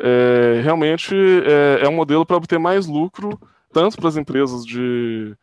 [0.00, 3.38] é, realmente é, é um modelo para obter mais lucro,
[3.72, 5.36] tanto para as empresas de,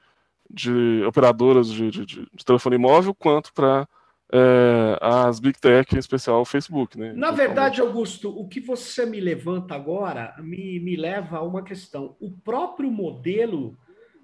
[0.53, 3.87] de operadoras de, de, de telefone móvel, quanto para
[4.31, 6.97] é, as Big Tech, em especial o Facebook.
[6.97, 7.13] Né?
[7.13, 12.15] Na verdade, Augusto, o que você me levanta agora me, me leva a uma questão.
[12.19, 13.77] O próprio modelo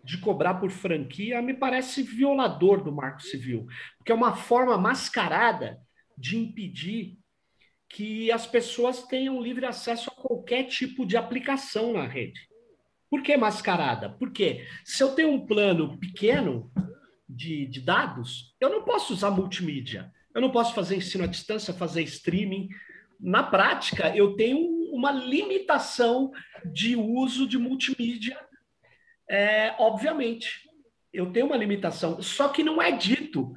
[0.04, 5.80] de cobrar por franquia me parece violador do Marco Civil, porque é uma forma mascarada
[6.18, 7.18] de impedir
[7.88, 12.49] que as pessoas tenham livre acesso a qualquer tipo de aplicação na rede.
[13.10, 14.10] Por que mascarada?
[14.10, 16.72] Porque se eu tenho um plano pequeno
[17.28, 20.12] de, de dados, eu não posso usar multimídia.
[20.34, 22.70] Eu não posso fazer ensino à distância, fazer streaming.
[23.20, 24.60] Na prática, eu tenho
[24.94, 26.32] uma limitação
[26.72, 28.38] de uso de multimídia
[29.30, 30.68] é, obviamente,
[31.14, 33.54] eu tenho uma limitação, só que não é dito,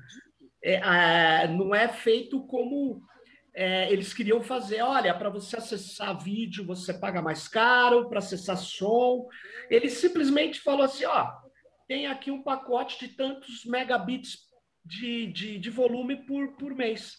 [0.62, 3.02] é, é, não é feito como
[3.54, 8.56] é, eles queriam fazer, olha, para você acessar vídeo você paga mais caro, para acessar
[8.56, 9.28] som.
[9.68, 11.30] Ele simplesmente falou assim, ó,
[11.86, 14.50] tem aqui um pacote de tantos megabits
[14.84, 17.18] de, de, de volume por, por mês.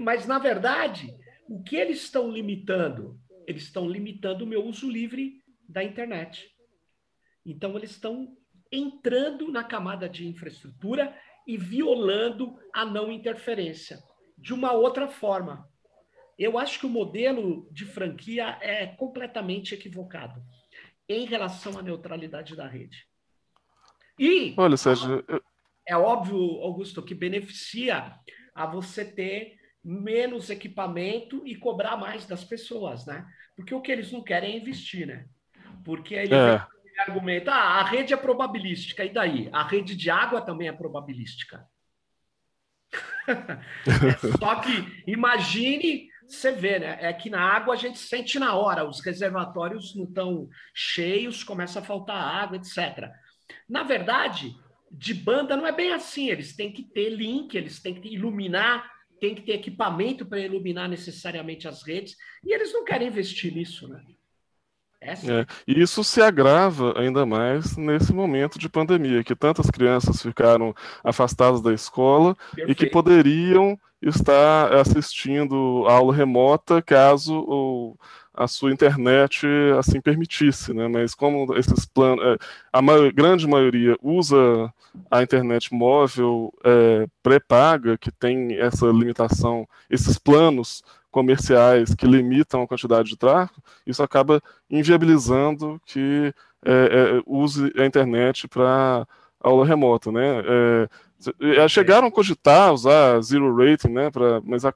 [0.00, 1.14] Mas, na verdade,
[1.48, 3.18] o que eles estão limitando?
[3.46, 6.50] Eles estão limitando o meu uso livre da internet.
[7.46, 8.36] Então, eles estão
[8.70, 13.98] entrando na camada de infraestrutura e violando a não interferência
[14.38, 15.68] de uma outra forma.
[16.38, 20.40] Eu acho que o modelo de franquia é completamente equivocado
[21.08, 23.06] em relação à neutralidade da rede.
[24.18, 25.42] E Olha, Sérgio, eu...
[25.86, 28.14] é óbvio, Augusto, que beneficia
[28.54, 33.26] a você ter menos equipamento e cobrar mais das pessoas, né?
[33.56, 35.26] Porque o que eles não querem é investir, né?
[35.84, 36.66] Porque aí é.
[37.00, 39.48] argumenta, ah, a rede é probabilística, e daí?
[39.52, 41.66] A rede de água também é probabilística.
[43.28, 46.98] É só que imagine, você vê, né?
[47.00, 51.80] É que na água a gente sente na hora, os reservatórios não estão cheios, começa
[51.80, 53.10] a faltar água, etc.
[53.68, 54.54] Na verdade,
[54.90, 58.88] de banda não é bem assim, eles têm que ter link, eles têm que iluminar
[59.20, 63.88] tem que ter equipamento para iluminar necessariamente as redes, e eles não querem investir nisso,
[63.88, 64.02] né?
[65.00, 70.74] É, e isso se agrava ainda mais nesse momento de pandemia, que tantas crianças ficaram
[71.04, 72.70] afastadas da escola Perfeito.
[72.70, 77.96] e que poderiam estar assistindo aula remota caso o,
[78.32, 79.46] a sua internet
[79.78, 80.86] assim permitisse, né?
[80.86, 82.36] Mas como esses planos, é,
[82.72, 84.72] a maior, grande maioria usa
[85.10, 92.68] a internet móvel é, pré-paga, que tem essa limitação, esses planos comerciais que limitam a
[92.68, 96.32] quantidade de tráfego, isso acaba inviabilizando que
[96.64, 96.72] é,
[97.18, 99.06] é use a internet para
[99.40, 100.42] aula remota, né?
[101.40, 104.10] É, é, chegaram a cogitar usar zero rating, né?
[104.10, 104.72] Pra, mas a,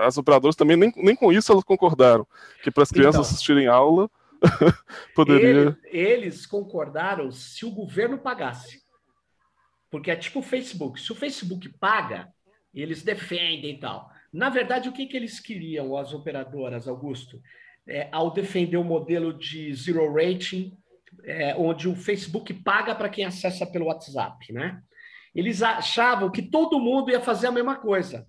[0.00, 2.26] as operadoras também nem, nem com isso elas concordaram.
[2.62, 4.10] Que para as crianças então, assistirem aula
[5.14, 5.48] poderia.
[5.48, 8.82] Eles, eles concordaram se o governo pagasse.
[9.90, 11.00] Porque é tipo o Facebook.
[11.00, 12.28] Se o Facebook paga,
[12.74, 14.10] eles defendem e tal.
[14.32, 17.40] Na verdade, o que, que eles queriam, as operadoras, Augusto?
[17.86, 20.76] É, ao defender o modelo de zero rating,
[21.22, 24.82] é, onde o Facebook paga para quem acessa pelo WhatsApp, né?
[25.34, 28.26] Eles achavam que todo mundo ia fazer a mesma coisa.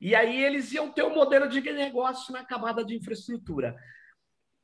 [0.00, 3.76] E aí eles iam ter um modelo de negócio na camada de infraestrutura.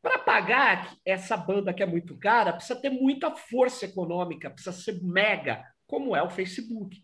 [0.00, 5.02] Para pagar essa banda que é muito cara, precisa ter muita força econômica, precisa ser
[5.02, 7.02] mega, como é o Facebook.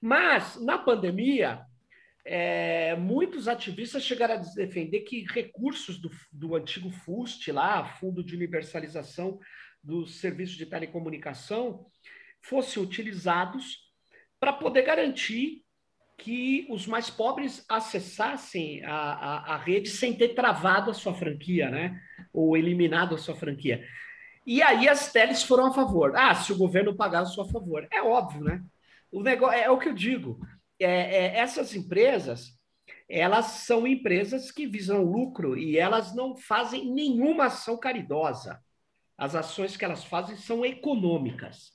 [0.00, 1.64] Mas, na pandemia,
[2.26, 8.34] é, muitos ativistas chegaram a defender que recursos do, do antigo FUST, lá, Fundo de
[8.34, 9.38] Universalização
[9.82, 11.86] dos Serviços de Telecomunicação,
[12.44, 13.78] fossem utilizados
[14.38, 15.62] para poder garantir
[16.16, 21.70] que os mais pobres acessassem a, a, a, rede sem ter travado a sua franquia,
[21.70, 22.00] né?
[22.32, 23.84] Ou eliminado a sua franquia.
[24.46, 26.14] E aí as teles foram a favor.
[26.14, 27.88] Ah, se o governo pagar a sua favor.
[27.90, 28.62] É óbvio, né?
[29.10, 30.38] O negócio é, é o que eu digo.
[30.78, 32.56] É, é, essas empresas,
[33.08, 38.60] elas são empresas que visam lucro e elas não fazem nenhuma ação caridosa.
[39.16, 41.74] As ações que elas fazem são econômicas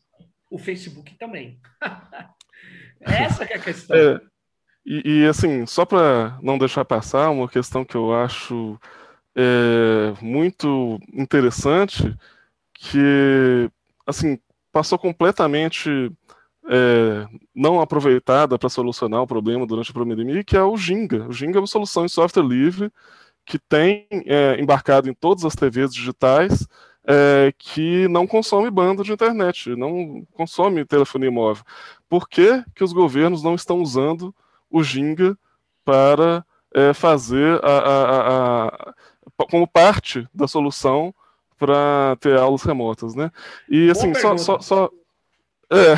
[0.49, 1.59] o Facebook também.
[3.01, 3.95] Essa é a questão.
[3.95, 4.21] É,
[4.85, 8.79] e, e, assim, só para não deixar passar, uma questão que eu acho
[9.35, 12.15] é, muito interessante,
[12.73, 13.69] que
[14.05, 14.39] assim
[14.71, 16.11] passou completamente
[16.69, 21.27] é, não aproveitada para solucionar o problema durante a pandemia, que é o Ginga.
[21.27, 22.91] O Ginga é uma solução em software livre
[23.45, 26.67] que tem é, embarcado em todas as TVs digitais
[27.09, 31.63] é, que não consome banda de internet, não consome telefonia móvel.
[32.07, 34.33] Por que, que os governos não estão usando
[34.69, 35.35] o Ginga
[35.83, 38.93] para é, fazer a, a, a,
[39.49, 41.11] como parte da solução
[41.57, 43.31] para ter aulas remotas, né?
[43.67, 44.89] E assim, só, só, só,
[45.71, 45.95] é,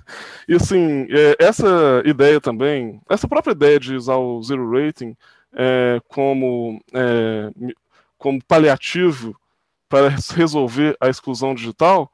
[0.48, 5.14] e assim, é, essa ideia também, essa própria ideia de usar o zero rating
[5.52, 7.50] é, como, é,
[8.16, 9.38] como paliativo
[9.88, 12.10] para resolver a exclusão digital,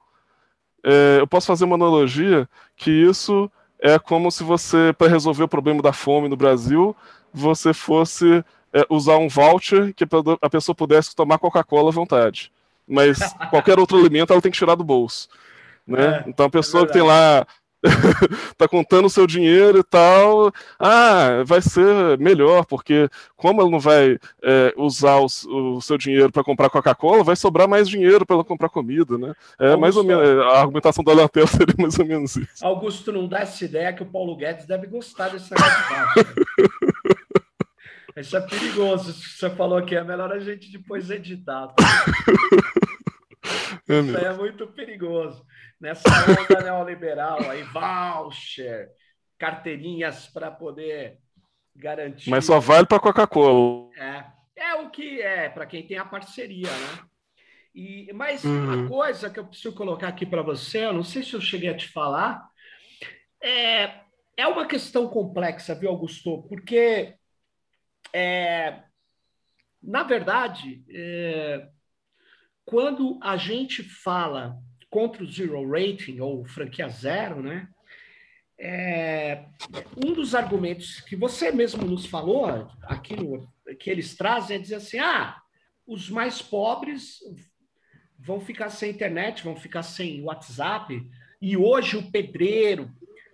[0.85, 5.49] é, eu posso fazer uma analogia que isso é como se você, para resolver o
[5.49, 6.95] problema da fome no Brasil,
[7.33, 10.05] você fosse é, usar um voucher que
[10.41, 12.53] a pessoa pudesse tomar Coca-Cola à vontade.
[12.87, 13.19] Mas
[13.51, 15.29] qualquer outro alimento ela tem que tirar do bolso.
[15.87, 16.23] Né?
[16.25, 17.47] É, então a pessoa é que tem lá
[18.57, 20.53] tá contando o seu dinheiro e tal.
[20.79, 25.27] Ah, vai ser melhor, porque como ela não vai é, usar o,
[25.77, 29.33] o, seu dinheiro para comprar Coca-Cola, vai sobrar mais dinheiro para ela comprar comida, né?
[29.59, 32.65] É Augusto, mais ou menos a argumentação da Latel seria mais ou menos isso.
[32.65, 35.71] Augusto, não dá essa ideia que o Paulo Guedes deve gostar desse negócio.
[38.17, 39.15] Isso é perigoso.
[39.15, 41.69] Você falou que é melhor a gente depois editar.
[41.69, 41.85] Tá?
[43.89, 45.45] É Isso é muito perigoso.
[45.81, 48.91] Nessa onda neoliberal aí, voucher,
[49.39, 51.19] carteirinhas para poder
[51.75, 52.29] garantir.
[52.29, 53.89] Mas só vale para Coca-Cola.
[53.97, 54.25] É,
[54.57, 57.05] é o que é para quem tem a parceria, né?
[57.75, 58.65] E, mas uhum.
[58.65, 61.71] uma coisa que eu preciso colocar aqui para você, eu não sei se eu cheguei
[61.71, 62.47] a te falar,
[63.41, 64.01] é,
[64.37, 66.43] é uma questão complexa, viu, Augusto?
[66.49, 67.15] Porque,
[68.13, 68.83] é,
[69.83, 71.69] na verdade, é,
[72.65, 74.59] quando a gente fala
[74.91, 77.69] contra o zero rating ou franquia zero, né?
[78.59, 79.47] É,
[79.97, 82.47] um dos argumentos que você mesmo nos falou
[82.83, 83.17] aqui
[83.79, 85.41] que eles trazem é dizer assim: ah,
[85.87, 87.21] os mais pobres
[88.19, 91.03] vão ficar sem internet, vão ficar sem WhatsApp,
[91.41, 92.91] e hoje o pedreiro,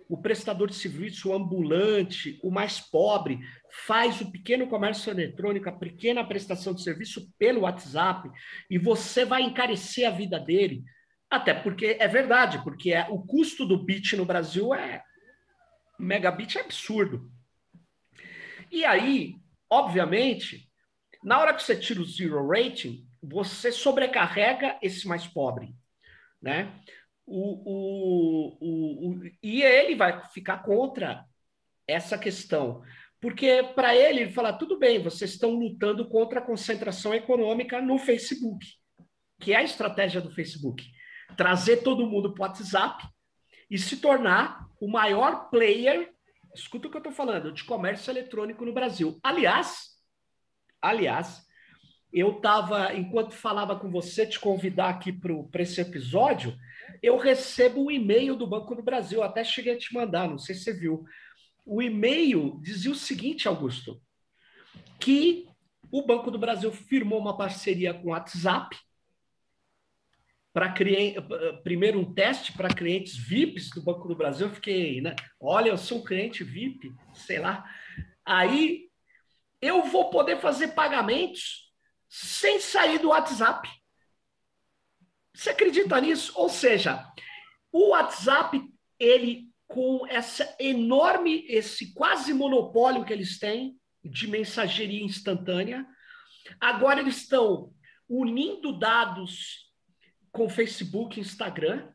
[0.07, 3.39] o prestador de serviço, o ambulante, o mais pobre,
[3.85, 8.29] faz o pequeno comércio eletrônico, a pequena prestação de serviço pelo WhatsApp,
[8.69, 10.85] e você vai encarecer a vida dele.
[11.29, 15.03] Até porque é verdade, porque é, o custo do bit no Brasil é
[15.99, 17.29] megabit é absurdo.
[18.71, 19.35] E aí,
[19.69, 20.69] obviamente,
[21.23, 25.75] na hora que você tira o zero rating, você sobrecarrega esse mais pobre,
[26.41, 26.79] né?
[27.25, 31.25] O, o, o, o, e ele vai ficar contra
[31.85, 32.81] essa questão.
[33.19, 37.97] Porque para ele, ele fala: tudo bem, vocês estão lutando contra a concentração econômica no
[37.97, 38.65] Facebook,
[39.39, 40.85] que é a estratégia do Facebook.
[41.35, 43.07] Trazer todo mundo para o WhatsApp
[43.69, 46.11] e se tornar o maior player,
[46.55, 49.19] escuta o que eu estou falando, de comércio eletrônico no Brasil.
[49.23, 49.97] Aliás,
[50.81, 51.45] aliás,
[52.11, 56.55] eu estava, enquanto falava com você, te convidar aqui para esse episódio,
[57.01, 60.55] eu recebo um e-mail do Banco do Brasil, até cheguei a te mandar, não sei
[60.55, 61.05] se você viu.
[61.65, 64.01] O e-mail dizia o seguinte, Augusto,
[64.99, 65.47] que
[65.91, 68.77] o Banco do Brasil firmou uma parceria com o WhatsApp
[70.57, 70.73] para
[71.63, 74.47] primeiro um teste para clientes VIPs do Banco do Brasil.
[74.47, 75.15] Eu fiquei, né?
[75.39, 77.63] Olha, eu sou um cliente VIP, sei lá.
[78.25, 78.89] Aí
[79.61, 81.71] eu vou poder fazer pagamentos
[82.09, 83.69] sem sair do WhatsApp.
[85.31, 86.33] Você acredita nisso?
[86.35, 87.07] Ou seja,
[87.71, 88.59] o WhatsApp,
[88.99, 95.85] ele com essa enorme, esse quase monopólio que eles têm de mensageria instantânea,
[96.59, 97.71] agora eles estão
[98.09, 99.66] unindo dados
[100.37, 101.91] com Facebook, Instagram,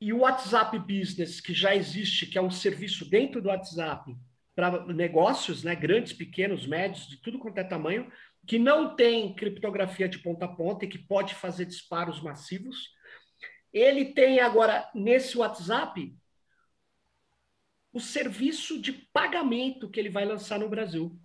[0.00, 4.16] e o WhatsApp Business, que já existe, que é um serviço dentro do WhatsApp
[4.52, 8.10] para negócios, né, grandes, pequenos, médios, de tudo quanto é tamanho,
[8.44, 12.88] que não tem criptografia de ponta a ponta e que pode fazer disparos massivos.
[13.72, 16.12] Ele tem agora, nesse WhatsApp,
[17.92, 21.16] o serviço de pagamento que ele vai lançar no Brasil.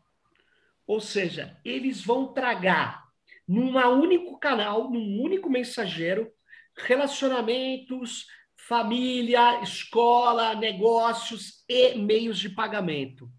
[0.85, 3.02] Ou seja, eles vão tragar
[3.47, 6.31] num único canal, num único mensageiro,
[6.77, 8.25] relacionamentos,
[8.55, 13.29] família, escola, negócios e meios de pagamento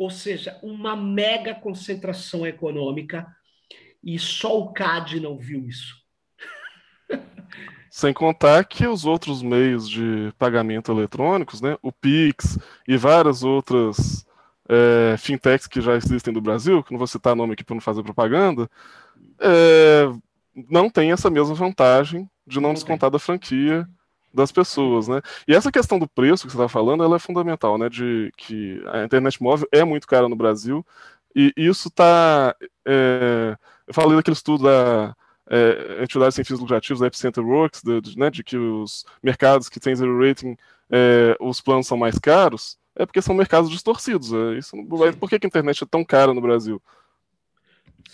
[0.00, 3.26] ou seja, uma mega concentração econômica,
[4.02, 5.94] e só o CAD não viu isso.
[7.90, 12.58] Sem contar que os outros meios de pagamento eletrônicos, né, o Pix
[12.88, 14.24] e várias outras
[14.66, 17.82] é, fintechs que já existem no Brasil, que não vou citar nome aqui para não
[17.82, 18.70] fazer propaganda,
[19.40, 20.10] é,
[20.68, 23.88] não tem essa mesma vantagem de não descontar da franquia
[24.32, 25.20] das pessoas, né?
[25.46, 27.88] E essa questão do preço que você está falando, ela é fundamental, né?
[27.88, 30.84] De que a internet móvel é muito cara no Brasil
[31.34, 32.54] e isso está,
[32.86, 35.14] é, eu falei daquele estudo da
[35.48, 39.68] é, entidades sem fins lucrativos, da Epicenter Works, de, de, né, de que os mercados
[39.68, 40.56] que têm zero rating,
[40.90, 44.32] é, os planos são mais caros, é porque são mercados distorcidos.
[44.32, 44.76] É, isso
[45.18, 46.82] por que, que a internet é tão cara no Brasil?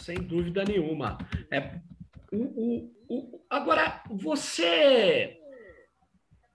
[0.03, 1.19] Sem dúvida nenhuma.
[1.51, 1.81] É,
[2.33, 5.39] o, o, o, agora, você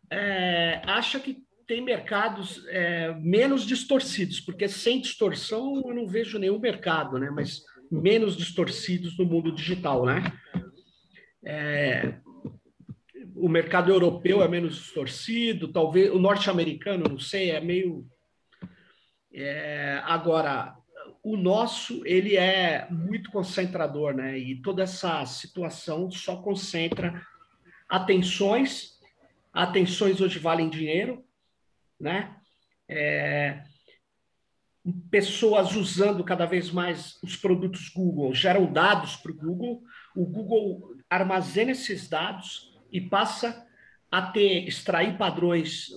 [0.09, 6.59] é, acha que tem mercados é, menos distorcidos, porque sem distorção eu não vejo nenhum
[6.59, 7.29] mercado, né?
[7.29, 10.05] mas menos distorcidos no mundo digital.
[10.05, 10.21] Né?
[11.43, 12.15] É,
[13.35, 18.05] o mercado europeu é menos distorcido, talvez o norte-americano, não sei, é meio.
[19.33, 20.75] É, agora,
[21.23, 24.37] o nosso ele é muito concentrador, né?
[24.37, 27.25] E toda essa situação só concentra
[27.87, 28.99] atenções
[29.53, 31.23] atenções hoje valem dinheiro,
[31.99, 32.35] né?
[32.87, 33.63] É,
[35.09, 39.83] pessoas usando cada vez mais os produtos Google geram dados para o Google,
[40.15, 43.65] o Google armazena esses dados e passa
[44.09, 45.87] a ter extrair padrões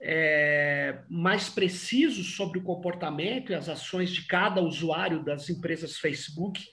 [0.00, 6.64] é, mais precisos sobre o comportamento e as ações de cada usuário das empresas Facebook,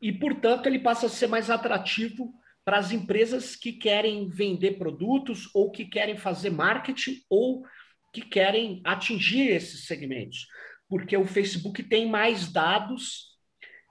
[0.00, 5.48] e, portanto, ele passa a ser mais atrativo para as empresas que querem vender produtos
[5.54, 7.64] ou que querem fazer marketing ou
[8.12, 10.46] que querem atingir esses segmentos,
[10.88, 13.32] porque o Facebook tem mais dados,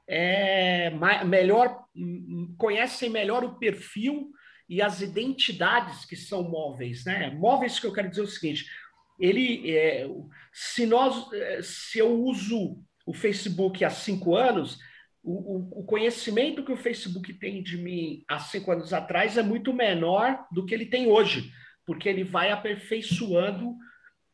[0.08, 0.92] é,
[1.26, 1.86] melhor
[2.58, 4.32] conhecem melhor o perfil
[4.72, 7.30] e as identidades que são móveis, né?
[7.30, 8.66] Móveis que eu quero dizer o seguinte:
[9.20, 10.08] ele, é,
[10.54, 14.80] se nós, é, se eu uso o Facebook há cinco anos,
[15.22, 19.74] o, o, conhecimento que o Facebook tem de mim há cinco anos atrás é muito
[19.74, 21.52] menor do que ele tem hoje,
[21.86, 23.76] porque ele vai aperfeiçoando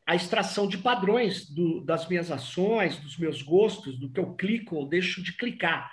[0.06, 4.76] a extração de padrões do, das minhas ações, dos meus gostos, do que eu clico
[4.76, 5.92] ou deixo de clicar.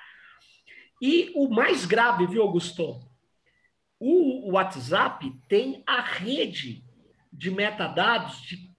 [1.01, 3.13] E o mais grave, viu, Augusto?
[4.07, 6.84] O WhatsApp tem a rede
[7.32, 8.70] de metadados de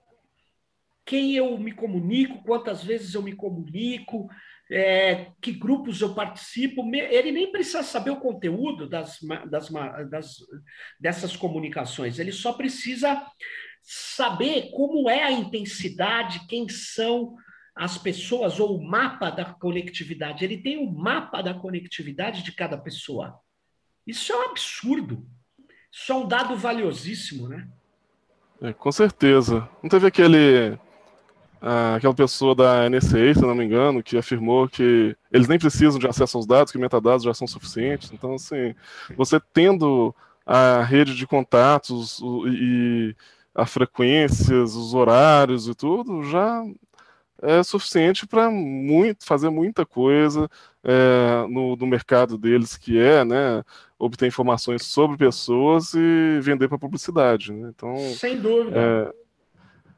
[1.04, 4.28] quem eu me comunico, quantas vezes eu me comunico,
[4.70, 9.18] é, que grupos eu participo, ele nem precisa saber o conteúdo das,
[9.50, 9.68] das,
[10.08, 10.36] das,
[11.00, 13.20] dessas comunicações, ele só precisa
[13.82, 17.34] saber como é a intensidade, quem são
[17.74, 20.44] as pessoas, ou o mapa da conectividade.
[20.44, 23.44] Ele tem o mapa da conectividade de cada pessoa.
[24.06, 25.26] Isso é um absurdo.
[25.90, 27.66] Isso é um dado valiosíssimo, né?
[28.60, 29.68] É, com certeza.
[29.82, 30.78] Não teve aquele
[31.96, 36.06] aquela pessoa da NSA, se não me engano, que afirmou que eles nem precisam de
[36.06, 38.12] acesso aos dados, que metadados já são suficientes.
[38.12, 38.74] Então, assim,
[39.16, 43.16] você tendo a rede de contatos e
[43.54, 46.62] as frequências, os horários e tudo, já
[47.42, 50.48] é suficiente para muito, fazer muita coisa
[50.84, 53.64] é, no, no, mercado deles, que é né,
[53.98, 57.52] obter informações sobre pessoas e vender para publicidade.
[57.52, 57.70] Né?
[57.74, 59.14] Então, Sem dúvida.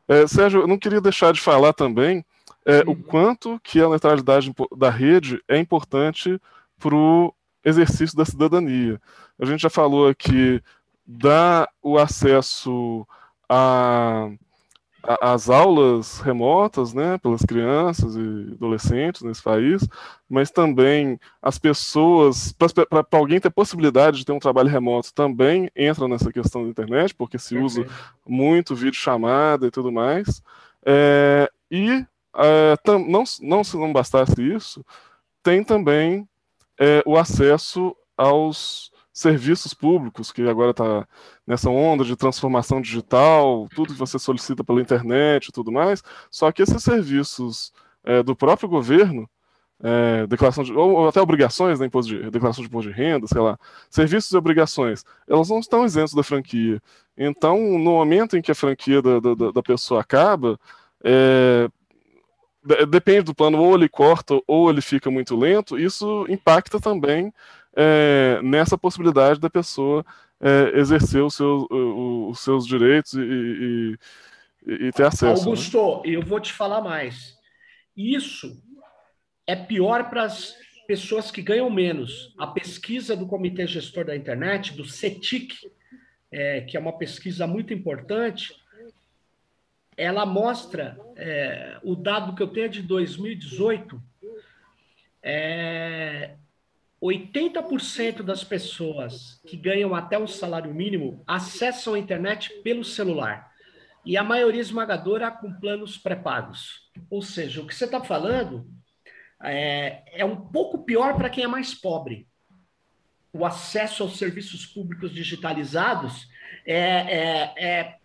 [0.09, 2.24] É, é, Sérgio, eu não queria deixar de falar também
[2.64, 6.40] é, o quanto que a neutralidade da rede é importante
[6.78, 7.34] para o
[7.64, 9.01] exercício da cidadania.
[9.38, 10.62] A gente já falou aqui
[11.07, 13.07] dar o acesso
[13.49, 14.30] a
[15.03, 19.86] as aulas remotas, né, pelas crianças e adolescentes nesse país,
[20.28, 26.09] mas também as pessoas, para alguém ter possibilidade de ter um trabalho remoto, também entra
[26.09, 27.86] nessa questão da internet, porque se usa
[28.26, 30.42] muito vídeo chamada e tudo mais.
[30.84, 32.05] É, e
[32.36, 34.84] é, tam, não, não se não bastasse isso,
[35.42, 36.28] tem também
[36.78, 41.07] é, o acesso aos serviços públicos, que agora está
[41.45, 46.53] nessa onda de transformação digital, tudo que você solicita pela internet e tudo mais, só
[46.53, 47.73] que esses serviços
[48.05, 49.29] é, do próprio governo,
[49.83, 53.41] é, declaração de, ou até obrigações, né, imposto de, declaração de imposto de renda, sei
[53.41, 53.59] lá,
[53.91, 56.81] serviços e obrigações, elas não estão isentos da franquia.
[57.16, 60.61] Então, no momento em que a franquia da, da, da pessoa acaba,
[61.03, 61.69] é,
[62.89, 67.33] depende do plano, ou ele corta ou ele fica muito lento, isso impacta também
[67.81, 70.05] é, nessa possibilidade da pessoa
[70.41, 73.20] é, exercer os seus, os seus direitos e,
[74.66, 75.45] e, e ter acesso.
[75.45, 75.51] Né?
[75.51, 76.03] Augusto, né?
[76.07, 77.39] eu vou te falar mais.
[77.97, 78.61] Isso
[79.47, 80.57] é pior para as
[80.89, 82.35] pessoas que ganham menos.
[82.37, 85.55] A pesquisa do Comitê Gestor da Internet, do CETIC,
[86.33, 88.55] é, que é uma pesquisa muito importante,
[89.97, 94.03] ela mostra é, o dado que eu tenho de 2018.
[95.22, 96.37] É,
[97.03, 103.53] 80% das pessoas que ganham até um salário mínimo acessam a internet pelo celular.
[104.05, 106.90] E a maioria esmagadora com planos pré-pagos.
[107.11, 108.66] Ou seja, o que você está falando
[109.42, 112.26] é, é um pouco pior para quem é mais pobre.
[113.32, 116.28] O acesso aos serviços públicos digitalizados
[116.66, 117.99] é, é, é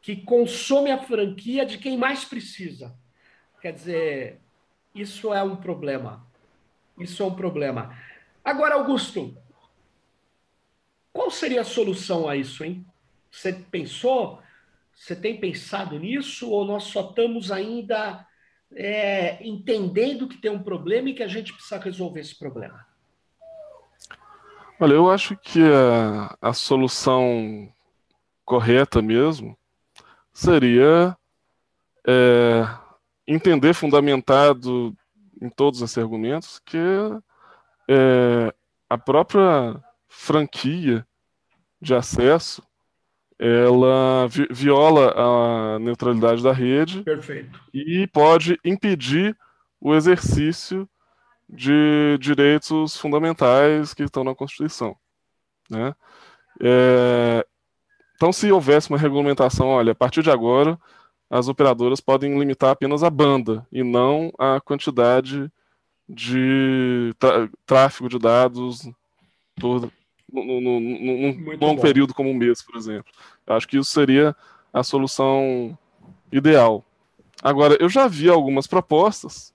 [0.00, 2.96] que consome a franquia de quem mais precisa.
[3.60, 4.40] Quer dizer,
[4.92, 6.26] isso é um problema.
[6.98, 7.96] Isso é um problema.
[8.44, 9.36] Agora, Augusto,
[11.12, 12.84] qual seria a solução a isso, hein?
[13.30, 14.40] Você pensou?
[14.94, 16.50] Você tem pensado nisso?
[16.50, 18.26] Ou nós só estamos ainda
[18.72, 22.86] é, entendendo que tem um problema e que a gente precisa resolver esse problema?
[24.80, 27.72] Olha, eu acho que a, a solução
[28.44, 29.56] correta mesmo
[30.32, 31.16] seria
[32.06, 32.66] é,
[33.26, 34.96] entender fundamentado
[35.40, 36.78] em todos esses argumentos que
[37.88, 38.52] é,
[38.88, 41.06] a própria franquia
[41.80, 42.62] de acesso
[43.38, 47.60] ela vi viola a neutralidade da rede Perfeito.
[47.74, 49.36] e pode impedir
[49.80, 50.88] o exercício
[51.48, 54.96] de direitos fundamentais que estão na Constituição.
[55.68, 55.92] Né?
[56.62, 57.44] É,
[58.14, 60.78] então, se houvesse uma regulamentação, olha, a partir de agora,
[61.28, 65.50] as operadoras podem limitar apenas a banda e não a quantidade
[66.12, 67.14] de
[67.64, 68.86] tráfego de dados
[69.58, 69.90] por,
[70.30, 73.10] no, no, num longo período como um mês, por exemplo.
[73.46, 74.36] Eu acho que isso seria
[74.72, 75.76] a solução
[76.30, 76.84] ideal.
[77.42, 79.54] Agora, eu já vi algumas propostas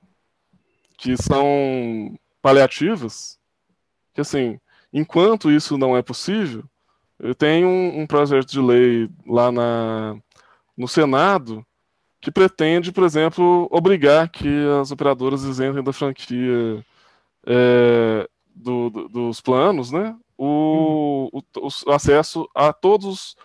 [0.98, 3.40] que são paliativas,
[4.14, 4.60] que assim,
[4.92, 6.64] enquanto isso não é possível,
[7.20, 10.18] eu tenho um, um projeto de lei lá na,
[10.76, 11.66] no Senado
[12.28, 14.50] que pretende, por exemplo, obrigar que
[14.82, 16.86] as operadoras isentem da franquia
[17.46, 23.38] é, do, do, dos planos, né, o, o, o, acesso a todos os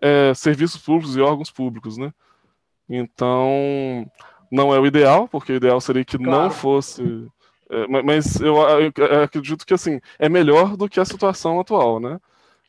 [0.00, 2.14] é, serviços públicos e órgãos públicos, né?
[2.88, 4.08] Então,
[4.52, 6.44] não é o ideal, porque o ideal seria que claro.
[6.44, 7.02] não fosse.
[7.68, 12.20] É, mas eu, eu, acredito que assim é melhor do que a situação atual, né?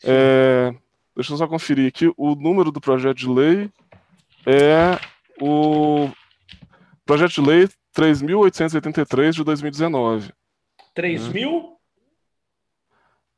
[0.03, 0.73] É,
[1.15, 2.11] deixa eu só conferir aqui.
[2.17, 3.69] O número do projeto de lei
[4.47, 4.97] é
[5.41, 6.09] o
[7.05, 10.33] projeto de lei 3.883 de 2019.
[10.95, 11.79] 3.000?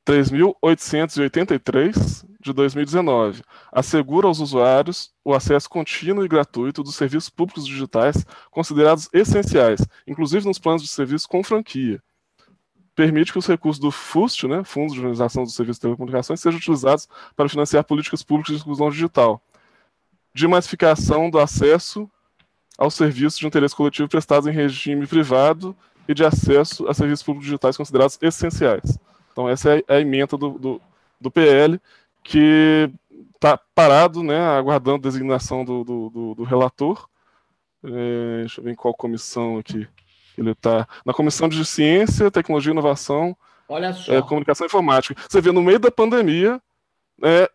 [0.05, 3.41] 3.883 de 2019
[3.71, 10.47] assegura aos usuários o acesso contínuo e gratuito dos serviços públicos digitais considerados essenciais, inclusive
[10.47, 12.01] nos planos de serviço com franquia.
[12.95, 16.57] Permite que os recursos do FUST, né, Fundo de Organização dos Serviços de Telecomunicações, sejam
[16.57, 19.39] utilizados para financiar políticas públicas de inclusão digital.
[20.33, 22.09] De massificação do acesso
[22.77, 25.75] aos serviços de interesse coletivo prestados em regime privado
[26.07, 28.97] e de acesso a serviços públicos digitais considerados essenciais.
[29.31, 30.81] Então, essa é a emenda do, do,
[31.19, 31.79] do PL,
[32.23, 32.89] que
[33.35, 37.07] está parado, né, aguardando designação do, do, do relator.
[37.83, 39.87] É, deixa eu ver em qual comissão aqui
[40.37, 40.87] ele está.
[41.05, 43.35] Na Comissão de Ciência, Tecnologia e Inovação,
[44.07, 45.15] é, Comunicação e Informática.
[45.27, 46.61] Você vê, no meio da pandemia,
[47.23, 47.49] é, é,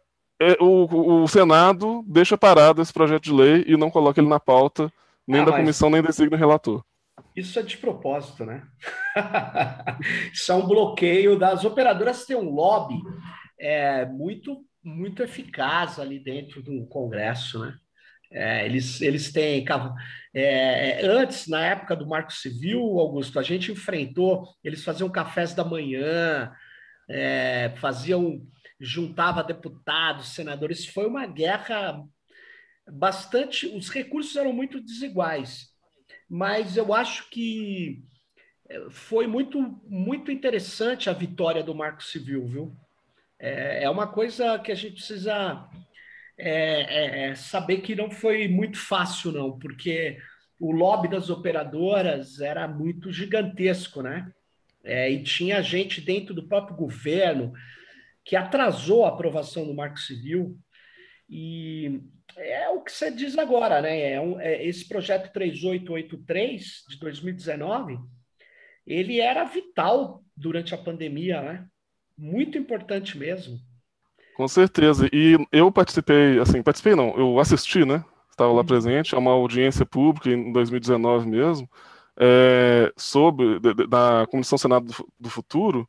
[0.60, 4.92] o, o, Senado deixa parado esse projeto de lei e não coloca ele na pauta,
[5.26, 6.84] nem ah, da comissão, nem designa o relator.
[7.34, 8.62] Isso é de propósito, né?
[10.32, 13.00] Isso é um bloqueio das operadoras têm um lobby
[13.58, 17.74] é, muito muito eficaz ali dentro do Congresso, né?
[18.30, 19.64] É, eles, eles têm.
[20.34, 25.64] É, antes, na época do Marco Civil, Augusto, a gente enfrentou, eles faziam cafés da
[25.64, 26.52] manhã,
[27.08, 28.40] é, faziam,
[28.80, 30.86] juntava deputados, senadores.
[30.86, 32.02] Foi uma guerra
[32.90, 33.66] bastante.
[33.66, 35.74] Os recursos eram muito desiguais
[36.28, 38.02] mas eu acho que
[38.68, 42.76] eh, foi muito, muito interessante a vitória do Marco Civil, viu?
[43.38, 45.68] É, é uma coisa que a gente precisa
[46.38, 50.18] é, é, é, saber que não foi muito fácil, não, porque
[50.58, 54.30] o lobby das operadoras era muito gigantesco, né?
[54.82, 57.52] É, e tinha gente dentro do próprio governo
[58.26, 60.58] que atrasou a aprovação do Marco Civil.
[61.30, 62.00] E
[62.36, 64.12] é o que você diz agora, né?
[64.12, 67.98] É, um, é esse projeto 3883 de 2019,
[68.84, 71.66] ele era vital durante a pandemia, né?
[72.18, 73.58] Muito importante mesmo.
[74.36, 75.08] Com certeza.
[75.12, 78.04] E eu participei, assim, participei não, eu assisti, né?
[78.30, 78.66] Estava lá uhum.
[78.66, 81.70] presente, é uma audiência pública em 2019 mesmo,
[82.18, 83.58] é, sobre,
[83.88, 85.88] da Comissão Senado do, do Futuro,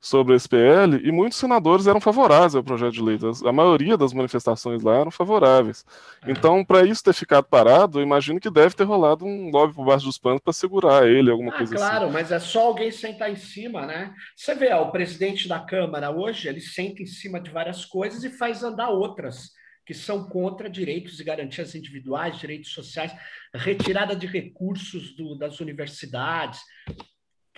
[0.00, 3.18] sobre o SPL e muitos senadores eram favoráveis ao projeto de lei.
[3.44, 5.84] A maioria das manifestações lá eram favoráveis.
[6.22, 6.30] É.
[6.30, 9.84] Então, para isso ter ficado parado, eu imagino que deve ter rolado um lobby por
[9.84, 11.98] baixo dos panos para segurar ele, alguma ah, coisa claro, assim.
[11.98, 14.14] Claro, mas é só alguém sentar em cima, né?
[14.34, 18.24] Você vê, ó, o presidente da Câmara hoje, ele senta em cima de várias coisas
[18.24, 19.50] e faz andar outras
[19.90, 23.12] que são contra direitos e garantias individuais, direitos sociais,
[23.52, 26.60] retirada de recursos do, das universidades,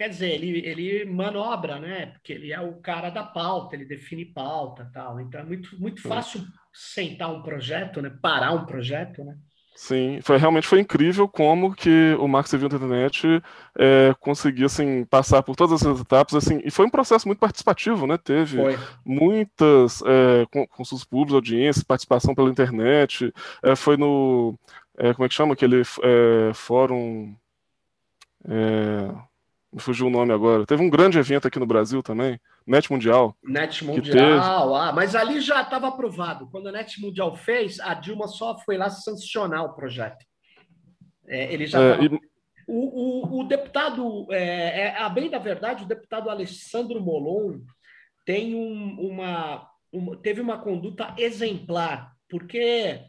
[0.03, 2.07] Quer dizer, ele, ele manobra, né?
[2.07, 5.21] Porque ele é o cara da pauta, ele define pauta tal.
[5.21, 8.11] Então é muito, muito fácil sentar um projeto, né?
[8.21, 9.37] Parar um projeto, né?
[9.77, 13.41] Sim, foi, realmente foi incrível como que o Marco Civil da Internet
[13.79, 18.05] é, conseguia assim, passar por todas essas etapas, assim, e foi um processo muito participativo,
[18.05, 18.19] né?
[18.19, 18.77] Teve foi.
[19.07, 23.33] muitas é, consultas públicas, audiências, participação pela internet,
[23.63, 24.59] é, foi no,
[24.99, 27.37] é, como é que chama aquele é, fórum...
[29.79, 30.67] Fugiu o nome agora.
[30.67, 33.35] Teve um grande evento aqui no Brasil também, Net Mundial.
[33.43, 36.49] Net Mundial, ah, mas ali já estava aprovado.
[36.51, 40.25] Quando a Net Mundial fez, a Dilma só foi lá sancionar o projeto.
[41.27, 42.05] É, ele já é, tava...
[42.05, 42.09] e...
[42.69, 47.61] o, o, o, deputado, é, é, a bem da verdade, o deputado Alessandro Molon
[48.27, 53.01] tem um, uma, uma, teve uma conduta exemplar, porque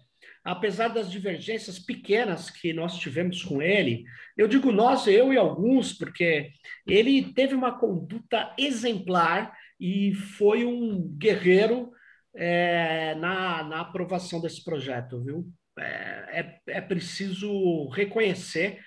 [0.44, 4.04] apesar das divergências pequenas que nós tivemos com ele,
[4.36, 6.52] eu digo nós, eu e alguns, porque
[6.86, 11.92] ele teve uma conduta exemplar e foi um guerreiro
[12.36, 15.48] é, na, na aprovação desse projeto, viu?
[15.80, 18.80] É, é, é preciso reconhecer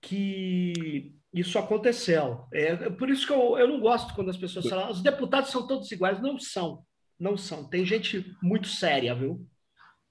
[0.00, 2.46] que isso aconteceu.
[2.52, 5.66] É, por isso que eu, eu não gosto quando as pessoas falam, os deputados são
[5.66, 6.20] todos iguais.
[6.20, 6.84] Não são,
[7.18, 7.68] não são.
[7.68, 9.46] Tem gente muito séria, viu?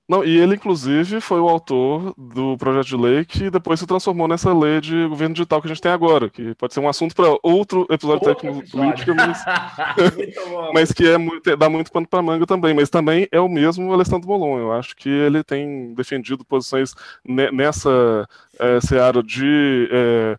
[0.10, 4.28] Não, e ele, inclusive, foi o autor do projeto de lei que depois se transformou
[4.28, 7.16] nessa lei de governo digital que a gente tem agora, que pode ser um assunto
[7.16, 9.46] para outro episódio de tecnopolítica, mas...
[10.74, 12.74] mas que é muito, dá muito pano para manga também.
[12.74, 14.60] Mas também é o mesmo Alessandro Molon.
[14.60, 16.94] Eu acho que ele tem defendido posições
[17.26, 18.28] nessa
[18.60, 19.90] é, seara de.
[19.92, 20.38] É,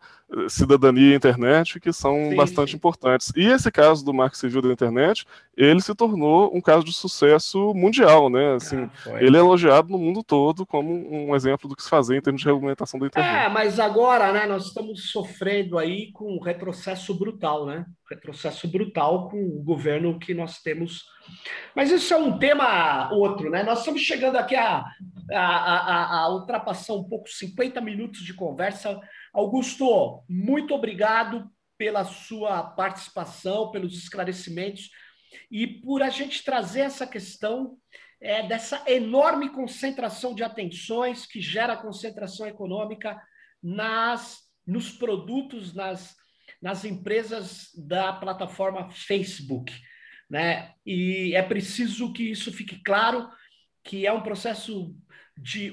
[0.48, 2.76] cidadania e internet que são sim, bastante sim.
[2.76, 3.32] importantes.
[3.36, 5.26] E esse caso do Marco Civil da Internet,
[5.56, 8.54] ele se tornou um caso de sucesso mundial, né?
[8.54, 12.16] Assim, ah, ele é elogiado no mundo todo como um exemplo do que se fazer
[12.16, 13.46] em termos de regulamentação da internet.
[13.46, 17.84] É, mas agora, né, nós estamos sofrendo aí com um retrocesso brutal, né?
[18.08, 21.04] Retrocesso brutal com o governo que nós temos.
[21.74, 23.62] Mas isso é um tema outro, né?
[23.62, 24.84] Nós estamos chegando aqui a,
[25.32, 28.98] a, a, a ultrapassar um pouco 50 minutos de conversa
[29.32, 34.90] Augusto, muito obrigado pela sua participação, pelos esclarecimentos
[35.50, 37.76] e por a gente trazer essa questão
[38.20, 43.20] é, dessa enorme concentração de atenções que gera concentração econômica
[43.62, 46.14] nas, nos produtos, nas,
[46.60, 49.72] nas empresas da plataforma Facebook.
[50.28, 50.74] Né?
[50.84, 53.28] E é preciso que isso fique claro,
[53.82, 54.94] que é um processo
[55.40, 55.72] de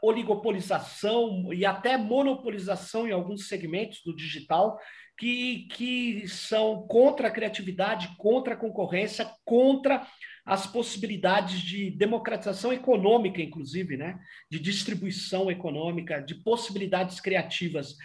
[0.00, 4.78] oligopolização e até monopolização em alguns segmentos do digital
[5.18, 10.06] que, que são contra a criatividade, contra a concorrência, contra
[10.44, 14.18] as possibilidades de democratização econômica, inclusive, né?
[14.48, 17.96] de distribuição econômica, de possibilidades criativas.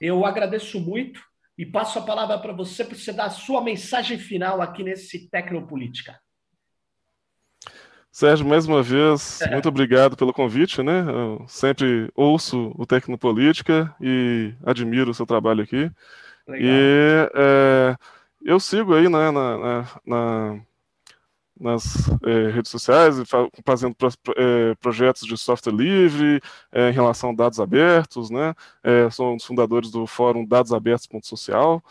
[0.00, 1.22] Eu agradeço muito
[1.56, 5.30] e passo a palavra para você para você dar a sua mensagem final aqui nesse
[5.30, 6.18] Tecnopolítica.
[8.12, 9.52] Sérgio, mais uma vez, é.
[9.52, 11.04] muito obrigado pelo convite, né?
[11.08, 15.90] Eu sempre ouço o Tecnopolítica e admiro o seu trabalho aqui.
[16.46, 16.68] Legal.
[16.68, 17.96] E é,
[18.44, 20.60] eu sigo aí né, na, na, na
[21.60, 23.16] nas é, redes sociais,
[23.66, 26.40] fazendo pro, é, projetos de software livre
[26.72, 28.54] é, em relação a dados abertos, né?
[28.82, 31.84] É, sou um dos fundadores do fórum dadosabertos.social.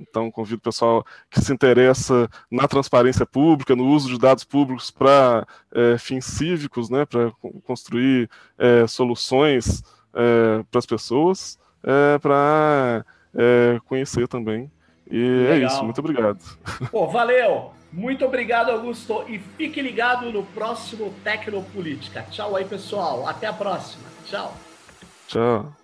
[0.00, 4.90] Então, convido o pessoal que se interessa na transparência pública, no uso de dados públicos
[4.90, 7.32] para é, fins cívicos, né, para
[7.66, 9.82] construir é, soluções
[10.14, 14.70] é, para as pessoas, é, para é, conhecer também.
[15.10, 15.52] E Legal.
[15.52, 16.38] é isso, muito obrigado.
[16.90, 17.72] Pô, valeu!
[17.92, 19.24] Muito obrigado, Augusto.
[19.28, 22.22] E fique ligado no próximo Tecnopolítica.
[22.30, 23.26] Tchau aí, pessoal.
[23.26, 24.04] Até a próxima.
[24.26, 24.54] Tchau.
[25.26, 25.77] Tchau.